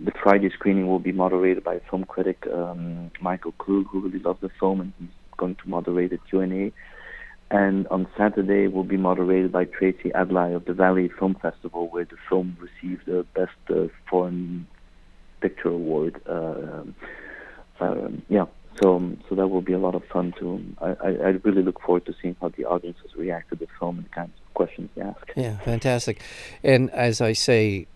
The 0.00 0.12
Friday 0.22 0.50
screening 0.50 0.88
will 0.88 0.98
be 0.98 1.12
moderated 1.12 1.64
by 1.64 1.80
film 1.90 2.04
critic 2.04 2.46
um, 2.52 3.10
Michael 3.20 3.52
Klug, 3.52 3.86
who 3.90 4.00
really 4.00 4.18
loves 4.18 4.40
the 4.40 4.50
film, 4.60 4.80
and 4.80 4.92
he's 4.98 5.08
going 5.36 5.56
to 5.56 5.68
moderate 5.68 6.10
the 6.10 6.18
Q&A. 6.28 6.72
And 7.50 7.86
on 7.88 8.08
Saturday 8.16 8.66
will 8.66 8.84
be 8.84 8.96
moderated 8.96 9.52
by 9.52 9.64
Tracy 9.66 10.10
Adlai 10.14 10.50
of 10.50 10.64
the 10.64 10.72
Valley 10.72 11.10
Film 11.18 11.36
Festival, 11.40 11.88
where 11.88 12.04
the 12.04 12.16
film 12.28 12.56
received 12.60 13.06
the 13.06 13.24
Best 13.34 13.52
uh, 13.70 13.88
Foreign 14.10 14.66
Picture 15.40 15.68
Award. 15.68 16.20
Uh, 16.28 16.82
um, 17.80 18.22
yeah, 18.28 18.46
So, 18.82 18.96
um, 18.96 19.18
so 19.28 19.34
that 19.34 19.48
will 19.48 19.60
be 19.60 19.72
a 19.72 19.78
lot 19.78 19.94
of 19.94 20.04
fun 20.06 20.34
too. 20.38 20.64
I, 20.80 20.88
I, 20.88 21.08
I 21.08 21.28
really 21.44 21.62
look 21.62 21.80
forward 21.80 22.06
to 22.06 22.14
seeing 22.20 22.36
how 22.40 22.48
the 22.48 22.64
audiences 22.64 23.14
react 23.16 23.50
to 23.50 23.56
the 23.56 23.66
film 23.78 23.98
and 23.98 24.06
the 24.06 24.10
kinds 24.10 24.32
of 24.36 24.54
questions 24.54 24.90
they 24.94 25.02
ask. 25.02 25.32
Yeah, 25.36 25.58
fantastic. 25.58 26.20
And 26.62 26.90
as 26.90 27.20
I 27.20 27.34
say 27.34 27.86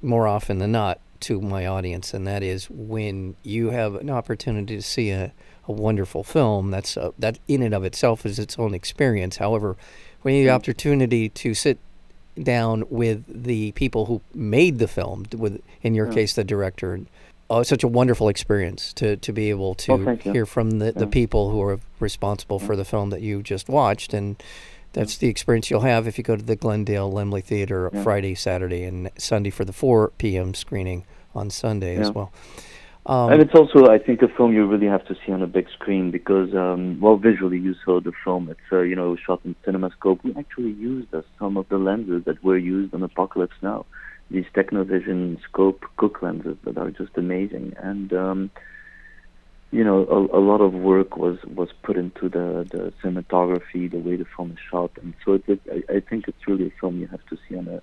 more 0.00 0.26
often 0.26 0.58
than 0.58 0.72
not 0.72 1.00
to 1.20 1.40
my 1.40 1.66
audience, 1.66 2.14
and 2.14 2.26
that 2.26 2.42
is 2.42 2.68
when 2.70 3.36
you 3.42 3.70
have 3.70 3.94
an 3.94 4.10
opportunity 4.10 4.76
to 4.76 4.82
see 4.82 5.10
a, 5.10 5.32
a 5.68 5.72
wonderful 5.72 6.24
film, 6.24 6.70
that's 6.70 6.96
a, 6.96 7.12
that 7.18 7.38
in 7.46 7.62
and 7.62 7.74
of 7.74 7.84
itself 7.84 8.24
is 8.24 8.38
its 8.38 8.58
own 8.58 8.74
experience. 8.74 9.36
However, 9.36 9.76
when 10.22 10.34
you 10.34 10.48
have 10.48 10.62
the 10.62 10.66
mm. 10.66 10.70
opportunity 10.70 11.28
to 11.28 11.54
sit 11.54 11.78
down 12.42 12.84
with 12.88 13.24
the 13.44 13.72
people 13.72 14.06
who 14.06 14.22
made 14.34 14.78
the 14.78 14.88
film, 14.88 15.26
with 15.36 15.60
in 15.82 15.94
your 15.94 16.06
yeah. 16.08 16.14
case 16.14 16.34
the 16.34 16.44
director, 16.44 17.00
oh, 17.52 17.62
such 17.62 17.84
a 17.84 17.88
wonderful 17.88 18.28
experience 18.28 18.92
to, 18.94 19.16
to 19.16 19.32
be 19.32 19.50
able 19.50 19.74
to 19.74 20.16
hear 20.16 20.46
from 20.46 20.78
the, 20.78 20.86
yeah. 20.86 20.92
the 20.92 21.06
people 21.06 21.50
who 21.50 21.62
are 21.62 21.78
responsible 22.00 22.58
yeah. 22.60 22.66
for 22.66 22.76
the 22.76 22.84
film 22.84 23.10
that 23.10 23.20
you 23.20 23.42
just 23.42 23.68
watched 23.68 24.14
and 24.14 24.42
that's 24.92 25.16
the 25.16 25.28
experience 25.28 25.70
you'll 25.70 25.80
have 25.80 26.06
if 26.06 26.18
you 26.18 26.24
go 26.24 26.36
to 26.36 26.42
the 26.42 26.56
Glendale 26.56 27.10
Laemmle 27.10 27.42
Theater 27.42 27.90
Friday, 28.02 28.34
Saturday, 28.34 28.84
and 28.84 29.10
Sunday 29.16 29.48
for 29.48 29.64
the 29.64 29.72
4 29.72 30.12
p.m. 30.18 30.52
screening 30.52 31.04
on 31.34 31.48
Sunday 31.48 31.96
as 31.96 32.10
well. 32.10 32.30
Um, 33.04 33.32
and 33.32 33.42
it's 33.42 33.54
also, 33.54 33.86
I 33.86 33.98
think, 33.98 34.22
a 34.22 34.28
film 34.28 34.52
you 34.52 34.64
really 34.66 34.86
have 34.86 35.04
to 35.06 35.16
see 35.26 35.32
on 35.32 35.42
a 35.42 35.46
big 35.46 35.66
screen 35.70 36.12
because, 36.12 36.54
um, 36.54 37.00
well, 37.00 37.16
visually 37.16 37.58
you 37.58 37.74
saw 37.84 38.00
the 38.00 38.12
film. 38.22 38.48
It's, 38.48 38.60
uh, 38.70 38.82
you 38.82 38.94
know, 38.94 39.16
shot 39.16 39.40
in 39.44 39.56
CinemaScope. 39.66 40.22
We 40.22 40.34
actually 40.36 40.72
used 40.72 41.12
uh, 41.12 41.22
some 41.38 41.56
of 41.56 41.68
the 41.68 41.78
lenses 41.78 42.24
that 42.26 42.44
were 42.44 42.58
used 42.58 42.94
on 42.94 43.02
Apocalypse 43.02 43.56
Now. 43.60 43.86
These 44.30 44.46
Technovision 44.54 45.42
scope 45.42 45.84
Cooke 45.96 46.22
lenses 46.22 46.56
that 46.64 46.78
are 46.78 46.90
just 46.90 47.16
amazing. 47.16 47.74
And, 47.78 48.12
um, 48.12 48.50
you 49.70 49.84
know, 49.84 50.06
a, 50.06 50.38
a, 50.38 50.40
lot 50.40 50.60
of 50.60 50.72
work 50.74 51.16
was, 51.16 51.38
was 51.44 51.70
put 51.82 51.96
into 51.96 52.28
the, 52.28 52.66
the 52.70 52.92
cinematography, 53.02 53.90
the 53.90 53.98
way 53.98 54.16
the 54.16 54.26
film 54.36 54.52
is 54.52 54.58
shot. 54.70 54.90
And 55.02 55.14
so 55.24 55.34
it, 55.34 55.44
it, 55.46 55.60
I, 55.70 55.96
I 55.96 56.00
think 56.00 56.28
it's 56.28 56.46
really 56.46 56.68
a 56.68 56.72
film 56.80 57.00
you 57.00 57.08
have 57.08 57.24
to 57.26 57.38
see 57.48 57.56
on 57.56 57.68
a, 57.68 57.82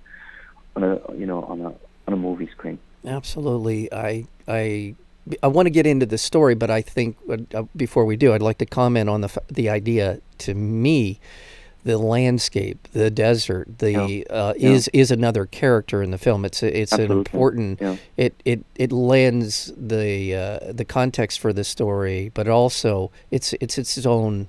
on 0.75 0.83
a, 0.83 1.15
you 1.15 1.25
know, 1.25 1.43
on 1.43 1.61
a, 1.61 1.73
on 2.07 2.13
a 2.13 2.17
movie 2.17 2.49
screen. 2.49 2.79
Absolutely. 3.05 3.91
I, 3.93 4.25
I 4.47 4.95
I 5.43 5.47
want 5.47 5.67
to 5.67 5.69
get 5.69 5.85
into 5.85 6.05
the 6.05 6.17
story, 6.17 6.55
but 6.55 6.69
I 6.69 6.81
think 6.81 7.17
uh, 7.29 7.63
before 7.75 8.05
we 8.05 8.15
do, 8.15 8.33
I'd 8.33 8.41
like 8.41 8.57
to 8.59 8.65
comment 8.65 9.09
on 9.09 9.21
the 9.21 9.41
the 9.47 9.69
idea. 9.69 10.19
To 10.39 10.53
me, 10.53 11.19
the 11.83 11.97
landscape, 11.97 12.87
the 12.91 13.09
desert, 13.09 13.79
the 13.79 13.91
yeah. 13.91 14.23
Uh, 14.29 14.53
yeah. 14.57 14.69
is 14.69 14.89
is 14.89 15.11
another 15.11 15.45
character 15.45 16.01
in 16.01 16.11
the 16.11 16.17
film. 16.17 16.45
It's 16.45 16.61
a, 16.61 16.79
it's 16.81 16.93
Absolutely. 16.93 17.15
an 17.15 17.19
important. 17.19 17.81
Yeah. 17.81 17.95
It 18.17 18.41
it 18.45 18.65
it 18.75 18.91
lends 18.91 19.71
the 19.77 20.35
uh, 20.35 20.73
the 20.73 20.85
context 20.85 21.39
for 21.39 21.53
the 21.53 21.63
story, 21.63 22.31
but 22.33 22.47
also 22.47 23.11
it's 23.31 23.53
it's 23.61 23.77
its 23.77 24.05
own 24.05 24.47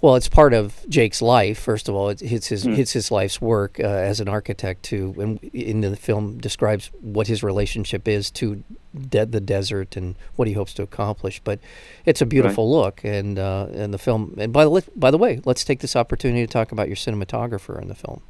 well, 0.00 0.14
it's 0.14 0.28
part 0.28 0.54
of 0.54 0.84
Jake's 0.88 1.20
life. 1.20 1.58
First 1.58 1.88
of 1.88 1.94
all, 1.94 2.08
it's, 2.08 2.22
it's 2.22 2.46
his 2.46 2.64
mm. 2.64 2.78
it's 2.78 2.92
his 2.92 3.10
life's 3.10 3.40
work 3.40 3.80
uh, 3.80 3.86
as 3.86 4.20
an 4.20 4.28
architect. 4.28 4.84
To 4.84 5.14
and 5.18 5.42
in 5.52 5.80
the 5.80 5.96
film 5.96 6.38
describes 6.38 6.90
what 7.00 7.26
his 7.26 7.42
relationship 7.42 8.06
is 8.06 8.30
to 8.32 8.62
de- 8.94 9.26
the 9.26 9.40
desert 9.40 9.96
and 9.96 10.14
what 10.36 10.46
he 10.46 10.54
hopes 10.54 10.72
to 10.74 10.82
accomplish. 10.82 11.40
But 11.42 11.58
it's 12.04 12.20
a 12.20 12.26
beautiful 12.26 12.66
right. 12.66 12.84
look, 12.84 13.04
and 13.04 13.38
uh, 13.38 13.66
and 13.72 13.92
the 13.92 13.98
film. 13.98 14.34
And 14.38 14.52
by 14.52 14.64
the 14.64 14.84
by 14.94 15.10
the 15.10 15.18
way, 15.18 15.40
let's 15.44 15.64
take 15.64 15.80
this 15.80 15.96
opportunity 15.96 16.46
to 16.46 16.52
talk 16.52 16.70
about 16.70 16.86
your 16.86 16.96
cinematographer 16.96 17.80
in 17.82 17.88
the 17.88 17.96
film. 17.96 18.22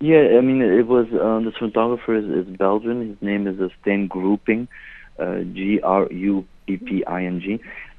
Yeah, 0.00 0.38
I 0.38 0.40
mean, 0.40 0.62
it 0.62 0.86
was 0.86 1.06
uh, 1.06 1.40
the 1.40 1.52
cinematographer 1.58 2.16
is, 2.16 2.46
is 2.46 2.56
Belgian. 2.56 3.08
His 3.08 3.20
name 3.20 3.48
is 3.48 3.56
Stijn 3.82 4.08
Grupping, 4.08 4.68
uh, 5.18 5.40
G 5.52 5.80
R 5.80 6.06
U 6.12 6.46
P 6.66 6.76
P 6.76 7.04
I 7.04 7.24
N 7.24 7.40
G. 7.40 7.58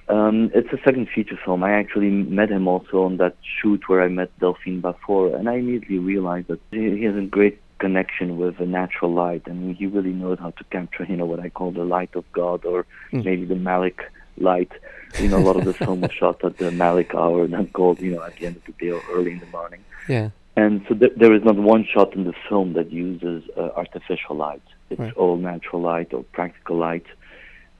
Um, 0.09 0.49
it's 0.55 0.73
a 0.73 0.79
second 0.83 1.07
feature 1.13 1.37
film. 1.45 1.63
I 1.63 1.73
actually 1.73 2.09
met 2.09 2.49
him 2.49 2.67
also 2.67 3.03
on 3.03 3.17
that 3.17 3.35
shoot 3.41 3.87
where 3.87 4.01
I 4.01 4.07
met 4.07 4.37
Delphine 4.39 4.81
Bafour, 4.81 5.35
and 5.35 5.47
I 5.47 5.55
immediately 5.55 5.99
realized 5.99 6.47
that 6.47 6.59
he 6.71 7.03
has 7.03 7.15
a 7.15 7.21
great 7.21 7.61
connection 7.77 8.37
with 8.37 8.57
the 8.57 8.65
natural 8.65 9.13
light, 9.13 9.43
and 9.45 9.75
he 9.75 9.85
really 9.85 10.11
knows 10.11 10.39
how 10.39 10.49
to 10.49 10.63
capture, 10.65 11.05
you 11.05 11.15
know, 11.15 11.27
what 11.27 11.39
I 11.39 11.49
call 11.49 11.71
the 11.71 11.83
light 11.83 12.15
of 12.15 12.29
God, 12.31 12.65
or 12.65 12.87
mm. 13.13 13.23
maybe 13.23 13.45
the 13.45 13.53
Malick 13.53 13.99
light. 14.37 14.71
You 15.19 15.27
know, 15.27 15.37
a 15.37 15.45
lot 15.45 15.57
of 15.57 15.65
the 15.65 15.73
film 15.73 16.01
was 16.01 16.11
shot 16.19 16.43
at 16.43 16.57
the 16.57 16.71
Malick 16.71 17.13
hour, 17.13 17.43
and 17.43 17.71
called, 17.73 17.99
you 17.99 18.15
know, 18.15 18.23
at 18.23 18.35
the 18.37 18.47
end 18.47 18.55
of 18.55 18.65
the 18.65 18.71
day 18.73 18.89
or 18.89 19.01
early 19.11 19.33
in 19.33 19.39
the 19.39 19.45
morning. 19.47 19.83
Yeah. 20.07 20.29
And 20.55 20.83
so 20.89 20.95
th- 20.95 21.13
there 21.15 21.33
is 21.35 21.43
not 21.43 21.55
one 21.55 21.85
shot 21.85 22.15
in 22.15 22.23
the 22.23 22.33
film 22.49 22.73
that 22.73 22.91
uses 22.91 23.43
uh, 23.55 23.69
artificial 23.75 24.35
light. 24.35 24.63
It's 24.89 24.99
right. 24.99 25.13
all 25.13 25.37
natural 25.37 25.81
light 25.81 26.13
or 26.13 26.23
practical 26.23 26.77
light 26.77 27.05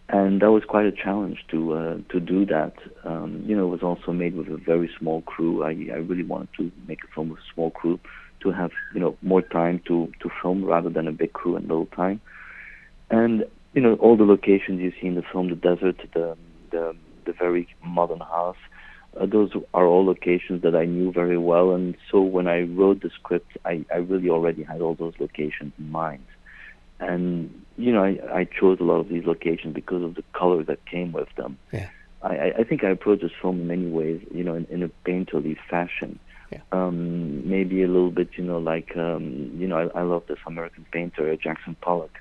and 0.09 0.41
that 0.41 0.51
was 0.51 0.63
quite 0.67 0.87
a 0.87 0.91
challenge 0.91 1.45
to 1.51 1.73
uh, 1.73 1.97
to 2.09 2.19
do 2.19 2.45
that. 2.47 2.73
Um, 3.03 3.43
you 3.45 3.55
know, 3.55 3.67
it 3.67 3.69
was 3.69 3.83
also 3.83 4.11
made 4.11 4.35
with 4.35 4.47
a 4.47 4.57
very 4.57 4.89
small 4.97 5.21
crew. 5.21 5.63
I 5.63 5.69
I 5.93 5.97
really 5.97 6.23
wanted 6.23 6.49
to 6.57 6.71
make 6.87 7.03
a 7.03 7.13
film 7.13 7.29
with 7.29 7.39
a 7.39 7.53
small 7.53 7.69
crew 7.69 7.99
to 8.41 8.51
have 8.51 8.71
you 8.93 8.99
know 8.99 9.15
more 9.21 9.43
time 9.43 9.81
to 9.87 10.11
to 10.21 10.29
film 10.41 10.65
rather 10.65 10.89
than 10.89 11.07
a 11.07 11.11
big 11.11 11.33
crew 11.33 11.55
and 11.55 11.67
little 11.67 11.85
time. 11.87 12.19
And 13.11 13.45
you 13.73 13.81
know, 13.81 13.95
all 13.95 14.17
the 14.17 14.23
locations 14.23 14.81
you 14.81 14.91
see 14.99 15.07
in 15.07 15.15
the 15.15 15.23
film, 15.31 15.49
the 15.49 15.55
desert, 15.55 15.97
the 16.13 16.35
the 16.71 16.95
the 17.25 17.33
very 17.33 17.67
modern 17.83 18.19
house. 18.19 18.57
Uh, 19.19 19.25
those 19.25 19.51
are 19.73 19.85
all 19.85 20.05
locations 20.05 20.61
that 20.61 20.75
I 20.75 20.85
knew 20.85 21.11
very 21.11 21.37
well, 21.37 21.71
and 21.71 21.95
so 22.11 22.21
when 22.21 22.47
I 22.47 22.61
wrote 22.61 23.01
the 23.01 23.09
script, 23.09 23.57
I, 23.65 23.83
I 23.91 23.97
really 23.97 24.29
already 24.29 24.61
had 24.61 24.81
all 24.81 24.93
those 24.93 25.15
locations 25.19 25.73
in 25.79 25.89
mind. 25.89 26.23
And 26.99 27.63
you 27.77 27.93
know, 27.93 28.03
I, 28.03 28.19
I 28.39 28.43
chose 28.43 28.79
a 28.81 28.83
lot 28.83 28.99
of 28.99 29.07
these 29.07 29.25
locations 29.25 29.73
because 29.73 30.03
of 30.03 30.15
the 30.15 30.23
color 30.33 30.63
that 30.63 30.85
came 30.85 31.13
with 31.13 31.29
them. 31.37 31.57
Yeah. 31.71 31.89
I, 32.21 32.51
I 32.59 32.63
think 32.65 32.83
I 32.83 32.89
approached 32.89 33.21
this 33.21 33.31
film 33.41 33.61
in 33.61 33.67
many 33.67 33.87
ways, 33.87 34.21
you 34.33 34.43
know, 34.43 34.53
in, 34.55 34.65
in 34.65 34.83
a 34.83 34.89
painterly 35.07 35.55
fashion. 35.69 36.19
Yeah. 36.51 36.59
Um, 36.73 37.47
maybe 37.47 37.81
a 37.83 37.87
little 37.87 38.11
bit, 38.11 38.31
you 38.35 38.43
know, 38.43 38.57
like, 38.57 38.97
um, 38.97 39.51
you 39.57 39.67
know, 39.67 39.77
I, 39.77 39.99
I 39.99 40.01
love 40.03 40.23
this 40.27 40.39
American 40.45 40.85
painter, 40.91 41.33
Jackson 41.37 41.77
Pollock. 41.79 42.17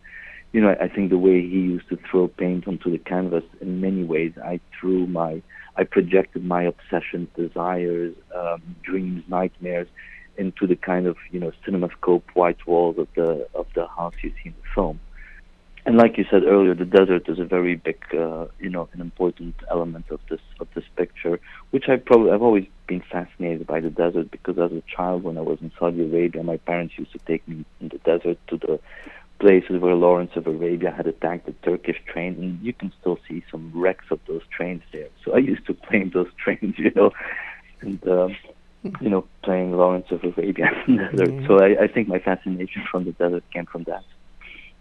You 0.52 0.60
know, 0.60 0.68
I, 0.68 0.84
I 0.84 0.88
think 0.88 1.10
the 1.10 1.18
way 1.18 1.40
he 1.40 1.58
used 1.58 1.88
to 1.88 1.98
throw 2.08 2.28
paint 2.28 2.68
onto 2.68 2.90
the 2.92 2.98
canvas, 2.98 3.42
in 3.60 3.80
many 3.80 4.04
ways, 4.04 4.32
I 4.44 4.60
threw 4.78 5.08
my, 5.08 5.42
I 5.76 5.84
projected 5.84 6.44
my 6.44 6.62
obsessions, 6.62 7.28
desires, 7.36 8.14
um, 8.32 8.76
dreams, 8.82 9.24
nightmares 9.28 9.88
into 10.38 10.66
the 10.66 10.76
kind 10.76 11.06
of, 11.06 11.16
you 11.30 11.40
know, 11.40 11.52
cinemascope 11.66 12.22
white 12.34 12.66
walls 12.66 12.96
of 12.98 13.08
the 13.14 13.46
of 13.54 13.66
the 13.74 13.86
house 13.86 14.14
you 14.22 14.30
see 14.30 14.50
in 14.50 14.54
the 14.62 14.68
film 14.74 15.00
and 15.88 15.96
like 15.96 16.18
you 16.18 16.26
said 16.30 16.42
earlier, 16.44 16.74
the 16.74 16.84
desert 16.84 17.30
is 17.30 17.38
a 17.38 17.46
very 17.46 17.74
big, 17.74 17.98
uh, 18.12 18.44
you 18.60 18.68
know, 18.68 18.90
an 18.92 19.00
important 19.00 19.54
element 19.70 20.04
of 20.10 20.20
this 20.28 20.40
of 20.60 20.68
this 20.74 20.84
picture. 20.96 21.40
Which 21.70 21.88
I 21.88 21.96
probably 21.96 22.30
I've 22.30 22.42
always 22.42 22.66
been 22.86 23.02
fascinated 23.10 23.66
by 23.66 23.80
the 23.80 23.88
desert 23.88 24.30
because 24.30 24.58
as 24.58 24.70
a 24.70 24.82
child, 24.94 25.22
when 25.22 25.38
I 25.38 25.40
was 25.40 25.58
in 25.62 25.72
Saudi 25.78 26.02
Arabia, 26.02 26.42
my 26.42 26.58
parents 26.58 26.92
used 26.98 27.12
to 27.12 27.18
take 27.20 27.48
me 27.48 27.64
in 27.80 27.88
the 27.88 27.96
desert 28.04 28.36
to 28.48 28.58
the 28.58 28.78
places 29.40 29.80
where 29.80 29.94
Lawrence 29.94 30.32
of 30.36 30.46
Arabia 30.46 30.90
had 30.90 31.06
attacked 31.06 31.46
the 31.46 31.54
Turkish 31.62 31.96
train, 32.04 32.34
and 32.34 32.60
you 32.60 32.74
can 32.74 32.92
still 33.00 33.18
see 33.26 33.42
some 33.50 33.72
wrecks 33.74 34.10
of 34.10 34.20
those 34.28 34.42
trains 34.54 34.82
there. 34.92 35.08
So 35.24 35.34
I 35.34 35.38
used 35.38 35.64
to 35.68 35.74
claim 35.88 36.10
those 36.12 36.28
trains, 36.44 36.74
you 36.76 36.92
know, 36.94 37.12
and. 37.80 38.06
Uh, 38.06 38.28
you 38.82 39.10
know, 39.10 39.24
playing 39.42 39.72
Lawrence 39.72 40.06
of 40.10 40.22
Arabia 40.24 40.70
in 40.86 40.96
the 40.96 41.04
desert. 41.04 41.28
Mm-hmm. 41.28 41.46
So 41.46 41.58
I, 41.58 41.84
I 41.84 41.88
think 41.88 42.08
my 42.08 42.18
fascination 42.18 42.82
from 42.90 43.04
the 43.04 43.12
desert 43.12 43.44
came 43.52 43.66
from 43.66 43.84
that. 43.84 44.04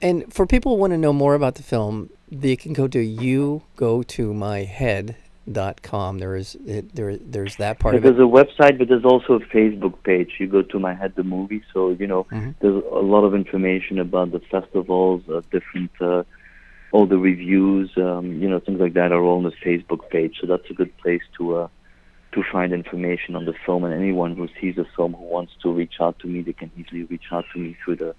And 0.01 0.31
for 0.31 0.45
people 0.45 0.75
who 0.75 0.81
want 0.81 0.93
to 0.93 0.97
know 0.97 1.13
more 1.13 1.33
about 1.33 1.55
the 1.55 1.63
film, 1.63 2.11
they 2.31 2.55
can 2.55 2.73
go 2.73 2.87
to 2.87 2.99
you 2.99 3.63
go 3.75 4.03
to 4.03 4.33
my 4.33 4.59
head 4.59 5.15
dot 5.51 5.81
com. 5.81 6.19
There 6.19 6.35
is 6.35 6.55
it, 6.65 6.93
there 6.93 7.17
there's 7.17 7.55
that 7.55 7.79
part 7.79 7.95
yeah, 7.95 7.99
of 7.99 8.05
it. 8.05 8.07
There's 8.09 8.19
a 8.19 8.31
website, 8.31 8.77
but 8.77 8.89
there's 8.89 9.05
also 9.05 9.33
a 9.33 9.39
Facebook 9.39 10.03
page. 10.03 10.33
You 10.39 10.47
go 10.47 10.61
to 10.61 10.79
my 10.79 10.93
head 10.93 11.13
the 11.15 11.23
movie, 11.23 11.63
so 11.73 11.89
you 11.91 12.05
know 12.05 12.25
mm-hmm. 12.25 12.51
there's 12.59 12.83
a 12.91 13.03
lot 13.13 13.23
of 13.23 13.33
information 13.33 13.97
about 13.97 14.31
the 14.31 14.41
festivals, 14.51 15.23
uh, 15.29 15.41
different 15.51 15.89
uh, 15.99 16.23
all 16.91 17.05
the 17.07 17.17
reviews, 17.17 17.89
um, 17.97 18.39
you 18.41 18.49
know 18.49 18.59
things 18.59 18.79
like 18.79 18.93
that 18.93 19.11
are 19.11 19.21
all 19.21 19.37
on 19.37 19.43
the 19.43 19.51
Facebook 19.65 20.09
page. 20.09 20.37
So 20.39 20.47
that's 20.47 20.69
a 20.69 20.73
good 20.73 20.95
place 20.97 21.23
to 21.37 21.55
uh, 21.55 21.67
to 22.38 22.44
find 22.51 22.72
information 22.72 23.36
on 23.36 23.46
the 23.46 23.53
film. 23.65 23.84
And 23.84 23.94
anyone 23.94 24.36
who 24.36 24.48
sees 24.62 24.75
the 24.75 24.86
film 24.96 25.13
who 25.13 25.24
wants 25.24 25.53
to 25.63 25.74
reach 25.74 25.96
out 26.00 26.20
to 26.20 26.27
me, 26.27 26.41
they 26.41 26.53
can 26.53 26.72
easily 26.77 27.03
reach 27.03 27.25
out 27.32 27.46
to 27.53 27.60
me 27.60 27.75
through 27.84 27.96
the 27.96 28.15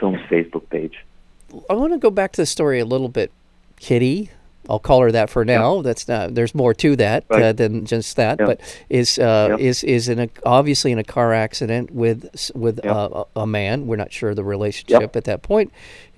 film's 0.00 0.20
Facebook 0.30 0.68
page. 0.70 1.04
I 1.68 1.74
want 1.74 1.92
to 1.92 1.98
go 1.98 2.10
back 2.10 2.32
to 2.32 2.40
the 2.40 2.46
story 2.46 2.80
a 2.80 2.86
little 2.86 3.10
bit. 3.10 3.30
Kitty, 3.76 4.30
I'll 4.68 4.78
call 4.78 5.00
her 5.00 5.10
that 5.10 5.28
for 5.28 5.44
now. 5.44 5.82
That's 5.82 6.06
not. 6.06 6.34
There's 6.34 6.54
more 6.54 6.72
to 6.74 6.96
that 6.96 7.24
uh, 7.30 7.34
right. 7.34 7.42
uh, 7.42 7.52
than 7.52 7.84
just 7.84 8.16
that. 8.16 8.38
But 8.38 8.60
is 8.88 9.18
uh, 9.18 9.56
is 9.58 9.82
is 9.82 10.08
in 10.08 10.20
a 10.20 10.28
obviously 10.46 10.92
in 10.92 10.98
a 10.98 11.04
car 11.04 11.32
accident 11.32 11.90
with 11.90 12.50
with 12.54 12.84
uh, 12.86 13.24
a 13.34 13.46
man. 13.46 13.86
We're 13.86 13.96
not 13.96 14.12
sure 14.12 14.34
the 14.34 14.44
relationship 14.44 15.16
at 15.16 15.24
that 15.24 15.42
point. 15.42 15.72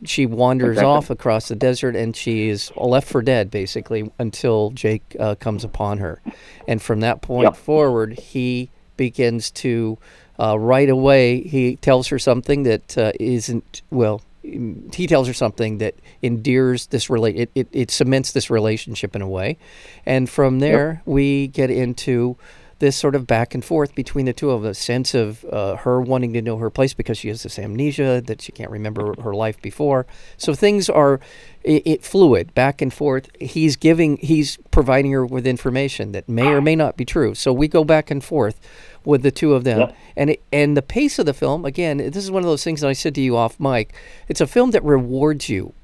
She 0.04 0.26
wanders 0.26 0.72
exactly. 0.72 0.90
off 0.90 1.10
across 1.10 1.48
the 1.48 1.56
desert 1.56 1.96
and 1.96 2.14
she 2.14 2.48
is 2.48 2.70
left 2.76 3.08
for 3.08 3.22
dead 3.22 3.50
basically 3.50 4.10
until 4.18 4.70
Jake 4.70 5.16
uh, 5.18 5.34
comes 5.36 5.64
upon 5.64 5.98
her, 5.98 6.20
and 6.68 6.82
from 6.82 7.00
that 7.00 7.22
point 7.22 7.56
forward, 7.56 8.18
he 8.18 8.68
begins 8.98 9.50
to 9.52 9.96
uh, 10.38 10.58
right 10.58 10.90
away. 10.90 11.42
He 11.42 11.76
tells 11.76 12.08
her 12.08 12.18
something 12.18 12.64
that 12.64 13.14
not 13.18 13.80
well 13.90 14.20
he 14.44 15.06
tells 15.06 15.26
her 15.26 15.32
something 15.32 15.78
that 15.78 15.94
endears 16.20 16.88
this 16.88 17.08
relate 17.08 17.36
it, 17.36 17.50
it, 17.54 17.68
it 17.72 17.90
cements 17.90 18.32
this 18.32 18.50
relationship 18.50 19.16
in 19.16 19.22
a 19.22 19.28
way 19.28 19.56
and 20.04 20.28
from 20.28 20.58
there 20.58 20.94
yep. 20.98 21.06
we 21.06 21.48
get 21.48 21.70
into 21.70 22.36
this 22.85 22.97
sort 22.97 23.14
of 23.14 23.26
back 23.26 23.55
and 23.55 23.64
forth 23.64 23.95
between 23.95 24.26
the 24.26 24.33
two 24.33 24.50
of 24.50 24.64
a 24.64 24.75
sense 24.75 25.14
of 25.14 25.45
uh, 25.47 25.76
her 25.76 26.00
wanting 26.00 26.33
to 26.33 26.43
know 26.43 26.59
her 26.59 26.71
place 26.71 26.95
because 26.95 27.19
she 27.19 27.29
has 27.29 27.43
this 27.43 27.59
amnesia 27.59 28.23
that 28.26 28.43
she 28.43 28.53
can't 28.53 28.71
remember 28.71 29.21
her 29.23 29.35
life 29.35 29.61
before 29.62 30.07
so 30.37 30.55
things 30.55 30.88
are 30.88 31.21
it, 31.62 31.83
it 31.87 32.05
fluid 32.05 32.55
back 32.55 32.83
and 32.83 32.93
forth 32.93 33.29
he's 33.41 33.76
giving 33.76 34.17
he's 34.19 34.59
providing 34.71 35.12
her 35.12 35.25
with 35.25 35.47
information 35.47 36.12
that 36.12 36.29
may 36.29 36.49
or 36.49 36.61
may 36.61 36.76
not 36.76 36.97
be 36.97 37.05
true 37.05 37.35
so 37.35 37.53
we 37.53 37.67
go 37.67 37.85
back 37.85 38.11
and 38.11 38.23
forth 38.23 38.61
with 39.05 39.23
the 39.23 39.31
two 39.31 39.55
of 39.55 39.64
them. 39.64 39.81
Yep. 39.81 39.97
And 40.17 40.31
it, 40.31 40.43
and 40.53 40.76
the 40.76 40.83
pace 40.83 41.19
of 41.19 41.26
the 41.26 41.35
film, 41.35 41.64
again, 41.64 41.99
this 41.99 42.17
is 42.17 42.31
one 42.31 42.43
of 42.43 42.49
those 42.49 42.64
things 42.64 42.81
that 42.81 42.88
I 42.88 42.93
said 42.93 43.14
to 43.17 43.21
you 43.21 43.37
off 43.37 43.61
mic. 43.61 43.95
It's 44.29 44.41
a 44.41 44.47
film 44.47 44.71
that 44.73 44.83
rewards 44.85 45.49
you. 45.49 45.75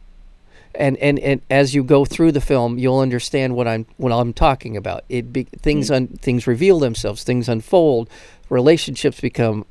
And, 0.74 0.96
and 0.98 1.18
and 1.18 1.40
as 1.50 1.74
you 1.74 1.82
go 1.82 2.04
through 2.04 2.32
the 2.32 2.40
film, 2.40 2.78
you'll 2.78 3.00
understand 3.00 3.56
what 3.56 3.66
I'm 3.66 3.86
what 3.96 4.12
I'm 4.12 4.32
talking 4.32 4.76
about. 4.76 5.04
It 5.08 5.32
be, 5.32 5.44
things 5.44 5.86
mm-hmm. 5.86 5.94
un, 5.94 6.06
things 6.08 6.46
reveal 6.46 6.78
themselves, 6.78 7.24
things 7.24 7.48
unfold, 7.48 8.08
relationships 8.48 9.20
become 9.20 9.66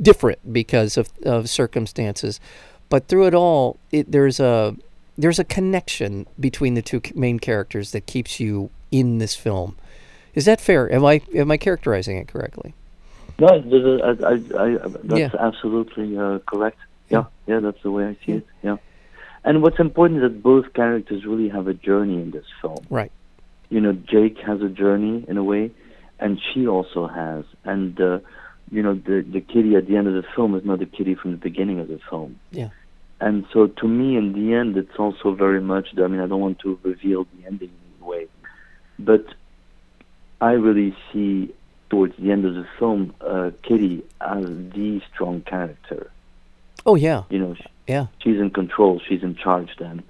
different 0.00 0.52
because 0.52 0.96
of, 0.96 1.10
of 1.24 1.50
circumstances. 1.50 2.40
But 2.88 3.08
through 3.08 3.26
it 3.26 3.34
all, 3.34 3.78
it, 3.90 4.12
there's 4.12 4.38
a 4.38 4.76
there's 5.18 5.38
a 5.38 5.44
connection 5.44 6.26
between 6.38 6.74
the 6.74 6.82
two 6.82 7.02
main 7.14 7.38
characters 7.38 7.90
that 7.90 8.06
keeps 8.06 8.38
you 8.38 8.70
in 8.92 9.18
this 9.18 9.34
film 9.34 9.76
is 10.34 10.44
that 10.46 10.60
fair? 10.60 10.92
Am 10.92 11.04
I 11.04 11.20
am 11.34 11.50
I 11.50 11.56
characterizing 11.56 12.18
it 12.18 12.28
correctly? 12.28 12.74
No, 13.38 13.48
I, 13.48 13.52
I, 13.52 14.32
I, 14.62 14.78
that's 15.02 15.18
yeah. 15.18 15.30
absolutely 15.38 16.16
uh, 16.16 16.38
correct. 16.46 16.78
Yeah, 17.08 17.24
yeah, 17.46 17.60
that's 17.60 17.82
the 17.82 17.90
way 17.90 18.06
I 18.06 18.16
see 18.24 18.32
it. 18.32 18.46
Yeah, 18.62 18.76
and 19.44 19.62
what's 19.62 19.78
important 19.78 20.22
is 20.22 20.30
that 20.30 20.42
both 20.42 20.72
characters 20.72 21.24
really 21.24 21.48
have 21.48 21.68
a 21.68 21.74
journey 21.74 22.14
in 22.14 22.30
this 22.30 22.46
film. 22.60 22.84
Right. 22.88 23.12
You 23.68 23.80
know, 23.80 23.92
Jake 23.92 24.38
has 24.40 24.62
a 24.62 24.68
journey 24.68 25.24
in 25.28 25.36
a 25.36 25.44
way, 25.44 25.70
and 26.18 26.40
she 26.52 26.66
also 26.66 27.06
has. 27.06 27.44
And 27.64 28.00
uh, 28.00 28.20
you 28.70 28.82
know, 28.82 28.94
the 28.94 29.20
the 29.20 29.40
kitty 29.40 29.76
at 29.76 29.86
the 29.86 29.96
end 29.96 30.08
of 30.08 30.14
the 30.14 30.24
film 30.34 30.54
is 30.54 30.64
not 30.64 30.78
the 30.78 30.86
kitty 30.86 31.14
from 31.14 31.32
the 31.32 31.36
beginning 31.36 31.78
of 31.80 31.88
the 31.88 32.00
film. 32.10 32.40
Yeah. 32.50 32.70
And 33.20 33.46
so, 33.52 33.68
to 33.68 33.88
me, 33.88 34.16
in 34.16 34.32
the 34.32 34.54
end, 34.54 34.76
it's 34.76 34.98
also 34.98 35.34
very 35.34 35.60
much. 35.60 35.88
I 35.96 36.06
mean, 36.08 36.20
I 36.20 36.26
don't 36.26 36.40
want 36.40 36.58
to 36.60 36.78
reveal 36.82 37.24
the 37.24 37.46
ending 37.46 37.70
in 37.70 38.02
any 38.02 38.08
way, 38.08 38.26
but 38.98 39.24
I 40.40 40.52
really 40.52 40.96
see 41.12 41.54
towards 41.90 42.16
the 42.16 42.32
end 42.32 42.44
of 42.44 42.54
the 42.54 42.66
film 42.78 43.14
uh, 43.20 43.50
Kitty 43.62 44.04
as 44.20 44.44
the 44.44 45.00
strong 45.12 45.42
character. 45.42 46.10
Oh 46.86 46.96
yeah. 46.96 47.22
You 47.30 47.38
know, 47.38 47.54
she, 47.54 47.64
yeah. 47.86 48.06
She's 48.22 48.38
in 48.38 48.50
control. 48.50 49.00
She's 49.06 49.22
in 49.22 49.36
charge 49.36 49.70
then, 49.78 50.02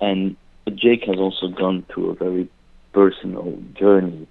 and 0.00 0.36
Jake 0.74 1.04
has 1.04 1.16
also 1.18 1.48
gone 1.48 1.84
through 1.92 2.10
a 2.10 2.14
very 2.14 2.48
personal 2.92 3.58
journey, 3.74 4.26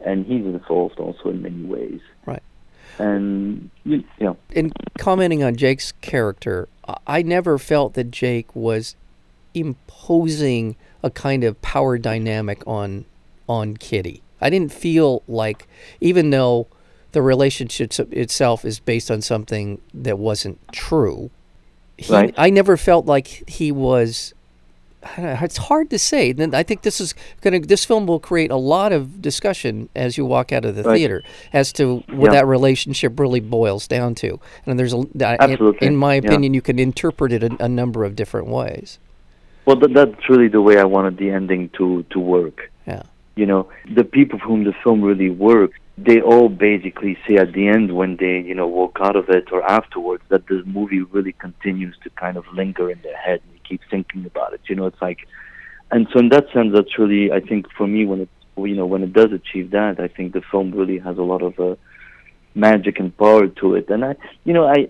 and 0.00 0.26
he's 0.26 0.44
involved 0.44 0.98
also 0.98 1.30
in 1.30 1.42
many 1.42 1.64
ways. 1.64 2.00
Right. 2.26 2.42
And 2.98 3.70
you 3.84 4.04
know, 4.20 4.36
in 4.50 4.72
commenting 4.98 5.42
on 5.42 5.56
Jake's 5.56 5.92
character, 6.00 6.68
I 7.06 7.22
never 7.22 7.58
felt 7.58 7.94
that 7.94 8.10
Jake 8.10 8.54
was 8.54 8.96
imposing 9.54 10.76
a 11.02 11.10
kind 11.10 11.44
of 11.44 11.60
power 11.62 11.98
dynamic 11.98 12.62
on 12.66 13.04
on 13.48 13.76
Kitty. 13.76 14.22
I 14.40 14.50
didn't 14.50 14.72
feel 14.72 15.22
like, 15.26 15.66
even 16.00 16.30
though 16.30 16.68
the 17.12 17.22
relationship 17.22 17.92
itself 18.12 18.64
is 18.64 18.78
based 18.78 19.10
on 19.10 19.22
something 19.22 19.80
that 19.94 20.18
wasn't 20.18 20.60
true, 20.72 21.30
he, 21.98 22.12
right. 22.12 22.34
I 22.36 22.50
never 22.50 22.76
felt 22.76 23.06
like 23.06 23.48
he 23.48 23.70
was. 23.72 24.34
It's 25.16 25.56
hard 25.56 25.90
to 25.90 25.98
say. 25.98 26.32
Then 26.32 26.54
I 26.54 26.62
think 26.62 26.82
this 26.82 27.00
is 27.00 27.14
going 27.40 27.60
to. 27.62 27.66
This 27.66 27.84
film 27.84 28.06
will 28.06 28.20
create 28.20 28.50
a 28.50 28.56
lot 28.56 28.92
of 28.92 29.20
discussion 29.20 29.88
as 29.94 30.16
you 30.16 30.24
walk 30.24 30.52
out 30.52 30.64
of 30.64 30.74
the 30.74 30.82
right. 30.82 30.96
theater 30.96 31.22
as 31.52 31.72
to 31.74 31.98
what 32.08 32.32
yeah. 32.32 32.40
that 32.40 32.46
relationship 32.46 33.18
really 33.18 33.40
boils 33.40 33.86
down 33.86 34.14
to. 34.16 34.40
And 34.66 34.78
there's 34.78 34.94
a, 34.94 35.04
Absolutely. 35.20 35.86
in, 35.86 35.92
in 35.92 35.96
my 35.96 36.14
opinion, 36.14 36.54
yeah. 36.54 36.58
you 36.58 36.62
can 36.62 36.78
interpret 36.78 37.32
it 37.32 37.42
a, 37.42 37.64
a 37.64 37.68
number 37.68 38.04
of 38.04 38.16
different 38.16 38.48
ways. 38.48 38.98
Well, 39.66 39.76
that's 39.76 40.28
really 40.28 40.48
the 40.48 40.62
way 40.62 40.78
I 40.78 40.84
wanted 40.84 41.18
the 41.18 41.30
ending 41.30 41.68
to 41.70 42.04
to 42.10 42.18
work. 42.18 42.70
Yeah 42.86 43.02
you 43.38 43.46
know, 43.46 43.68
the 43.94 44.02
people 44.02 44.40
for 44.40 44.46
whom 44.46 44.64
the 44.64 44.74
film 44.82 45.00
really 45.00 45.30
worked, 45.30 45.78
they 46.04 46.20
all 46.20 46.48
basically 46.48 47.18
say 47.26 47.36
at 47.36 47.52
the 47.52 47.66
end 47.66 47.96
when 47.96 48.16
they, 48.16 48.38
you 48.40 48.54
know, 48.54 48.68
walk 48.68 48.98
out 49.00 49.16
of 49.16 49.28
it 49.28 49.50
or 49.50 49.62
afterwards 49.68 50.22
that 50.28 50.46
the 50.46 50.62
movie 50.64 51.02
really 51.02 51.32
continues 51.32 51.96
to 52.04 52.10
kind 52.10 52.36
of 52.36 52.44
linger 52.52 52.88
in 52.90 53.00
their 53.02 53.16
head 53.16 53.40
and 53.44 53.54
you 53.54 53.60
keep 53.68 53.80
thinking 53.90 54.24
about 54.24 54.52
it. 54.52 54.60
You 54.68 54.76
know, 54.76 54.86
it's 54.86 55.02
like, 55.02 55.26
and 55.90 56.06
so 56.12 56.20
in 56.20 56.28
that 56.28 56.46
sense, 56.52 56.72
that's 56.72 56.98
really, 56.98 57.32
I 57.32 57.40
think, 57.40 57.66
for 57.76 57.86
me, 57.86 58.06
when 58.06 58.20
it, 58.20 58.28
you 58.56 58.76
know, 58.76 58.86
when 58.86 59.02
it 59.02 59.12
does 59.12 59.32
achieve 59.32 59.72
that, 59.72 59.98
I 59.98 60.06
think 60.08 60.34
the 60.34 60.42
film 60.50 60.70
really 60.72 60.98
has 60.98 61.18
a 61.18 61.22
lot 61.22 61.42
of 61.42 61.58
uh, 61.58 61.74
magic 62.54 63.00
and 63.00 63.16
power 63.16 63.48
to 63.48 63.74
it. 63.74 63.88
And 63.88 64.04
I, 64.04 64.14
you 64.44 64.52
know, 64.52 64.66
I, 64.66 64.88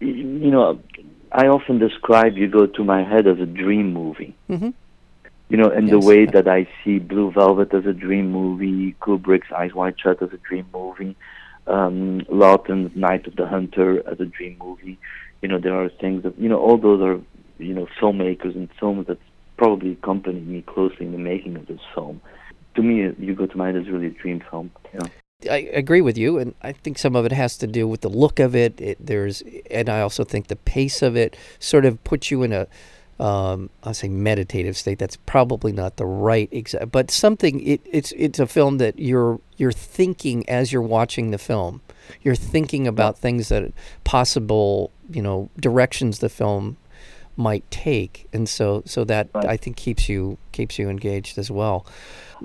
you 0.00 0.50
know, 0.50 0.80
I 1.30 1.48
often 1.48 1.78
describe 1.78 2.36
You 2.36 2.48
Go 2.48 2.66
to 2.66 2.84
My 2.84 3.02
Head 3.02 3.26
as 3.26 3.38
a 3.38 3.46
dream 3.46 3.92
movie. 3.92 4.34
Mm-hmm 4.48 4.70
you 5.52 5.58
know, 5.58 5.70
in 5.70 5.86
yes. 5.86 5.90
the 5.90 6.08
way 6.08 6.24
that 6.24 6.48
I 6.48 6.66
see 6.82 6.98
Blue 6.98 7.30
Velvet 7.30 7.74
as 7.74 7.84
a 7.84 7.92
dream 7.92 8.32
movie, 8.32 8.96
Kubrick's 9.02 9.52
Eyes 9.52 9.74
Wide 9.74 10.00
Shut 10.00 10.22
as 10.22 10.32
a 10.32 10.38
dream 10.38 10.64
movie, 10.72 11.14
um, 11.66 12.22
Laughton's 12.30 12.96
Night 12.96 13.26
of 13.26 13.36
the 13.36 13.46
Hunter 13.46 13.98
as 14.10 14.18
a 14.18 14.24
dream 14.24 14.56
movie. 14.58 14.98
You 15.42 15.48
know, 15.50 15.58
there 15.58 15.78
are 15.78 15.90
things 15.90 16.22
that, 16.22 16.38
you 16.38 16.48
know, 16.48 16.58
all 16.58 16.78
those 16.78 17.02
are, 17.02 17.20
you 17.58 17.74
know, 17.74 17.86
filmmakers 18.00 18.56
and 18.56 18.70
films 18.80 19.08
that 19.08 19.18
probably 19.58 19.92
accompanied 19.92 20.48
me 20.48 20.62
closely 20.62 21.04
in 21.04 21.12
the 21.12 21.18
making 21.18 21.56
of 21.56 21.66
this 21.66 21.80
film. 21.94 22.22
To 22.76 22.82
me, 22.82 23.12
You 23.18 23.34
Go 23.34 23.44
to 23.44 23.56
Mind 23.58 23.76
is 23.76 23.90
really 23.90 24.06
a 24.06 24.10
dream 24.22 24.42
film. 24.50 24.70
Yeah. 24.94 25.00
I 25.50 25.68
agree 25.74 26.00
with 26.00 26.16
you, 26.16 26.38
and 26.38 26.54
I 26.62 26.72
think 26.72 26.96
some 26.96 27.14
of 27.14 27.26
it 27.26 27.32
has 27.32 27.58
to 27.58 27.66
do 27.66 27.86
with 27.86 28.00
the 28.00 28.08
look 28.08 28.40
of 28.40 28.56
it. 28.56 28.80
it. 28.80 29.04
There's, 29.04 29.42
and 29.70 29.90
I 29.90 30.00
also 30.00 30.24
think 30.24 30.46
the 30.46 30.56
pace 30.56 31.02
of 31.02 31.14
it 31.14 31.36
sort 31.58 31.84
of 31.84 32.02
puts 32.04 32.30
you 32.30 32.42
in 32.42 32.54
a 32.54 32.68
um, 33.22 33.70
I'll 33.84 33.94
say 33.94 34.08
meditative 34.08 34.76
state. 34.76 34.98
That's 34.98 35.16
probably 35.16 35.70
not 35.70 35.96
the 35.96 36.04
right 36.04 36.48
exact, 36.50 36.90
but 36.90 37.08
something. 37.08 37.60
It, 37.60 37.80
it's 37.84 38.12
it's 38.16 38.40
a 38.40 38.48
film 38.48 38.78
that 38.78 38.98
you're 38.98 39.40
you're 39.56 39.70
thinking 39.70 40.48
as 40.48 40.72
you're 40.72 40.82
watching 40.82 41.30
the 41.30 41.38
film. 41.38 41.82
You're 42.22 42.34
thinking 42.34 42.88
about 42.88 43.16
things 43.16 43.48
that 43.50 43.72
possible, 44.02 44.90
you 45.08 45.22
know, 45.22 45.50
directions 45.56 46.18
the 46.18 46.28
film 46.28 46.78
might 47.36 47.68
take, 47.70 48.28
and 48.32 48.48
so 48.48 48.82
so 48.86 49.04
that 49.04 49.28
right. 49.34 49.46
I 49.46 49.56
think 49.56 49.76
keeps 49.76 50.08
you 50.08 50.38
keeps 50.52 50.78
you 50.78 50.88
engaged 50.88 51.38
as 51.38 51.50
well. 51.50 51.86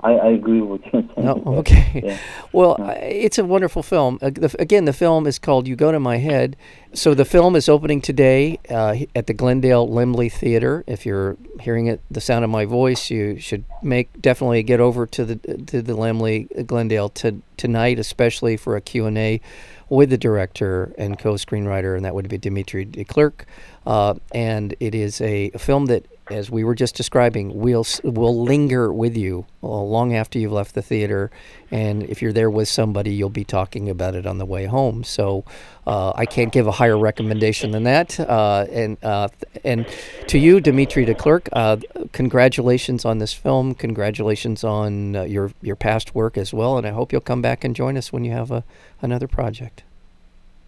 I, 0.02 0.12
I 0.12 0.26
agree 0.28 0.60
with 0.60 0.82
you. 0.92 1.08
oh, 1.16 1.42
okay. 1.58 2.02
Yeah. 2.04 2.18
Well, 2.52 2.76
yeah. 2.78 2.92
it's 2.92 3.38
a 3.38 3.44
wonderful 3.44 3.82
film. 3.82 4.18
Again, 4.22 4.84
the 4.84 4.92
film 4.92 5.26
is 5.26 5.38
called 5.38 5.66
"You 5.66 5.76
Go 5.76 5.92
to 5.92 6.00
My 6.00 6.18
Head." 6.18 6.56
So 6.94 7.14
the 7.14 7.24
film 7.24 7.54
is 7.54 7.68
opening 7.68 8.00
today 8.00 8.58
uh, 8.70 8.96
at 9.14 9.26
the 9.26 9.34
Glendale 9.34 9.86
Laemmle 9.86 10.32
Theater. 10.32 10.84
If 10.86 11.04
you're 11.04 11.36
hearing 11.60 11.86
it, 11.86 12.00
the 12.10 12.20
sound 12.20 12.44
of 12.44 12.50
my 12.50 12.64
voice, 12.64 13.10
you 13.10 13.38
should 13.38 13.64
make 13.82 14.20
definitely 14.20 14.62
get 14.62 14.80
over 14.80 15.06
to 15.06 15.24
the 15.24 15.36
to 15.36 15.82
the 15.82 15.94
Laemmle 15.94 16.58
uh, 16.58 16.62
Glendale 16.62 17.08
to, 17.10 17.42
tonight, 17.56 17.98
especially 17.98 18.56
for 18.56 18.76
a 18.76 18.80
Q 18.80 19.06
and 19.06 19.18
A 19.18 19.40
with 19.88 20.10
the 20.10 20.18
director 20.18 20.94
and 20.98 21.18
co-screenwriter, 21.18 21.96
and 21.96 22.04
that 22.04 22.14
would 22.14 22.28
be 22.28 22.38
Dimitri 22.38 22.84
de 22.84 23.04
Clercq. 23.04 23.44
Uh, 23.88 24.12
and 24.32 24.74
it 24.80 24.94
is 24.94 25.18
a, 25.22 25.48
film 25.52 25.86
that 25.86 26.04
as 26.30 26.50
we 26.50 26.62
were 26.62 26.74
just 26.74 26.94
describing, 26.94 27.58
will 27.58 27.86
will 28.04 28.42
linger 28.44 28.92
with 28.92 29.16
you 29.16 29.46
long 29.62 30.14
after 30.14 30.38
you've 30.38 30.52
left 30.52 30.74
the 30.74 30.82
theater, 30.82 31.30
and 31.70 32.02
if 32.02 32.20
you're 32.20 32.34
there 32.34 32.50
with 32.50 32.68
somebody, 32.68 33.14
you'll 33.14 33.30
be 33.30 33.44
talking 33.44 33.88
about 33.88 34.14
it 34.14 34.26
on 34.26 34.36
the 34.36 34.44
way 34.44 34.66
home. 34.66 35.04
So, 35.04 35.42
uh, 35.86 36.12
I 36.14 36.26
can't 36.26 36.52
give 36.52 36.66
a 36.66 36.70
higher 36.72 36.98
recommendation 36.98 37.70
than 37.70 37.84
that. 37.84 38.20
Uh, 38.20 38.66
and 38.70 38.98
uh, 39.02 39.28
and 39.64 39.86
to 40.26 40.38
you, 40.38 40.60
Dimitri 40.60 41.06
de 41.06 41.14
Clercq, 41.14 41.48
uh, 41.54 41.78
congratulations 42.12 43.06
on 43.06 43.16
this 43.16 43.32
film. 43.32 43.74
Congratulations 43.74 44.64
on 44.64 45.16
uh, 45.16 45.22
your 45.22 45.50
your 45.62 45.76
past 45.76 46.14
work 46.14 46.36
as 46.36 46.52
well, 46.52 46.76
and 46.76 46.86
I 46.86 46.90
hope 46.90 47.10
you'll 47.10 47.22
come 47.22 47.40
back 47.40 47.64
and 47.64 47.74
join 47.74 47.96
us 47.96 48.12
when 48.12 48.22
you 48.22 48.32
have 48.32 48.50
a 48.50 48.64
another 49.00 49.28
project. 49.28 49.82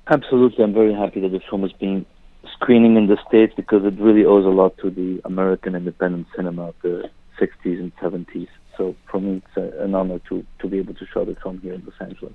Absolutely, 0.07 0.65
I'm 0.65 0.73
very 0.73 0.95
happy 0.95 1.21
that 1.21 1.29
the 1.29 1.41
film 1.51 1.65
is 1.65 1.73
being 1.75 2.07
screening 2.61 2.97
in 2.97 3.07
the 3.07 3.17
States 3.27 3.53
because 3.57 3.85
it 3.85 3.99
really 3.99 4.25
owes 4.25 4.45
a 4.45 4.49
lot 4.49 4.77
to 4.79 4.91
the 4.91 5.21
American 5.25 5.75
independent 5.75 6.27
cinema 6.37 6.69
of 6.69 6.75
the 6.83 7.11
60s 7.41 7.81
and 7.81 7.93
70s. 7.97 8.49
So 8.77 8.95
for 9.11 9.21
me, 9.21 9.43
it's 9.45 9.77
an 9.79 9.95
honor 9.95 10.21
to, 10.29 10.45
to 10.61 10.69
be 10.69 10.79
able 10.79 10.95
to 10.95 11.07
show 11.13 11.25
the 11.25 11.37
film 11.43 11.61
here 11.61 11.75
in 11.75 11.85
Los 11.85 11.95
Angeles. 12.01 12.35